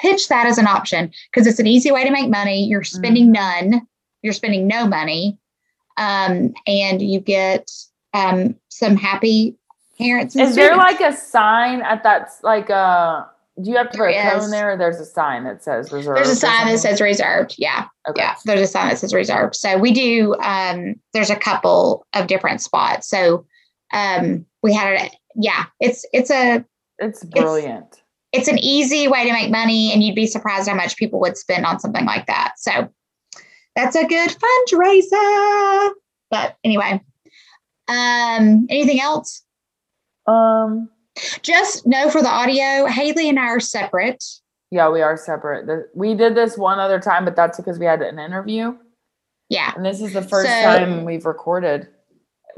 [0.00, 2.64] pitch that as an option because it's an easy way to make money.
[2.64, 3.86] You're spending none,
[4.22, 5.38] you're spending no money,
[5.96, 7.70] um, and you get
[8.14, 9.56] um, some happy
[9.98, 10.36] parents.
[10.36, 12.30] Is there like a sign at that?
[12.42, 13.24] Like, uh,
[13.62, 14.50] do you have to put a cone is.
[14.50, 14.72] there?
[14.72, 16.18] Or there's a sign that says reserved.
[16.18, 17.54] there's a sign that says reserved?
[17.58, 18.22] Yeah, Okay.
[18.22, 18.36] yeah.
[18.44, 19.56] There's a sign that says reserved.
[19.56, 20.34] So we do.
[20.36, 23.08] Um, there's a couple of different spots.
[23.08, 23.46] So
[23.92, 25.16] um, we had it.
[25.34, 26.64] Yeah, it's it's a
[27.00, 28.02] It's brilliant.
[28.32, 31.36] it's an easy way to make money and you'd be surprised how much people would
[31.36, 32.88] spend on something like that so
[33.76, 35.90] that's a good fundraiser
[36.30, 37.00] but anyway
[37.88, 39.42] um anything else
[40.26, 40.88] um.
[41.42, 44.22] just know for the audio haley and i are separate
[44.70, 45.88] Yeah, we are separate.
[45.94, 48.76] We did this one other time, but that's because we had an interview,
[49.48, 51.88] yeah and this is the first So- time we've recorded.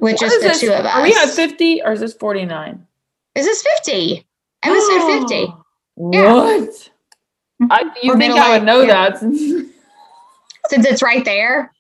[0.01, 0.61] with What just is the this?
[0.61, 2.87] two of us Are we at fifty or is this forty nine?
[3.37, 4.27] is this 50
[4.65, 5.35] episode 50
[6.13, 6.35] Yeah.
[6.35, 6.91] What?
[7.71, 9.11] I, you We're think I would know yeah.
[9.11, 9.19] that?
[9.21, 9.71] since-
[10.69, 11.73] since it's right there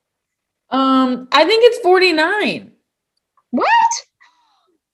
[0.70, 2.72] um, I think it's forty nine.
[3.50, 3.68] What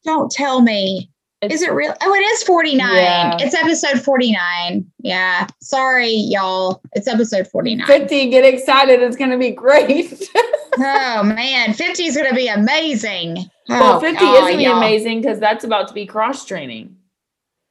[0.05, 1.11] don't tell me
[1.50, 1.94] is it real?
[2.00, 2.88] Oh, it is 49.
[2.94, 3.36] Yeah.
[3.40, 4.86] It's episode 49.
[5.00, 5.46] Yeah.
[5.61, 6.80] Sorry, y'all.
[6.92, 7.86] It's episode 49.
[7.86, 9.02] 50, get excited.
[9.02, 10.28] It's going to be great.
[10.78, 11.74] oh, man.
[11.74, 13.36] 50 is going to be amazing.
[13.68, 16.44] well, Oh, 50 oh, is going to be amazing because that's about to be cross
[16.44, 16.96] training.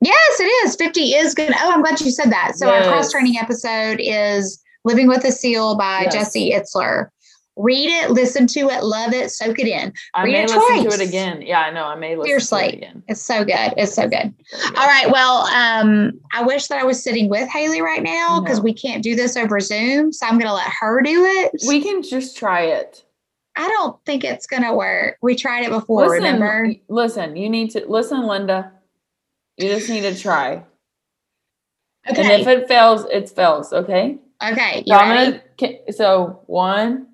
[0.01, 0.75] Yes, it is.
[0.75, 1.53] 50 is good.
[1.59, 2.53] Oh, I'm glad you said that.
[2.55, 6.13] So, our cross training episode is Living with a Seal by Yes.
[6.13, 7.07] Jesse Itzler.
[7.55, 9.93] Read it, listen to it, love it, soak it in.
[10.15, 11.41] I Read may it listen to it again.
[11.43, 11.85] Yeah, I know.
[11.85, 13.03] I may listen to it again.
[13.07, 13.73] It's so good.
[13.77, 14.33] It's so good.
[14.75, 15.09] All right.
[15.11, 19.03] Well, um, I wish that I was sitting with Haley right now because we can't
[19.03, 20.11] do this over Zoom.
[20.11, 21.51] So I'm going to let her do it.
[21.67, 23.03] We can just try it.
[23.55, 25.17] I don't think it's going to work.
[25.21, 26.73] We tried it before, listen, remember?
[26.87, 28.71] listen, you need to listen, Linda.
[29.57, 30.63] You just need to try.
[32.09, 32.21] Okay.
[32.21, 33.71] And if it fails, it fails.
[33.71, 34.17] Okay.
[34.43, 34.83] Okay.
[34.87, 35.41] So gonna.
[35.91, 37.07] So one,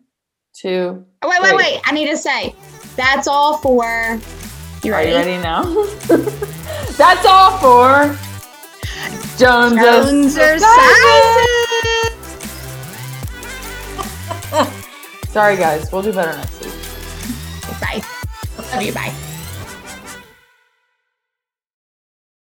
[0.60, 1.06] two.
[1.22, 1.58] Oh, wait, wait, three.
[1.58, 1.82] wait.
[1.86, 2.56] I need to say
[2.96, 4.20] that's all for.
[4.84, 5.12] You ready?
[5.12, 5.64] Are you ready now?
[6.98, 8.18] That's all for
[9.38, 9.76] Jones.
[9.76, 10.58] Jones or
[15.30, 15.92] Sorry, guys.
[15.92, 16.74] We'll do better next week.
[17.82, 18.02] Bye.
[18.74, 18.94] Love you.
[18.94, 19.14] Bye.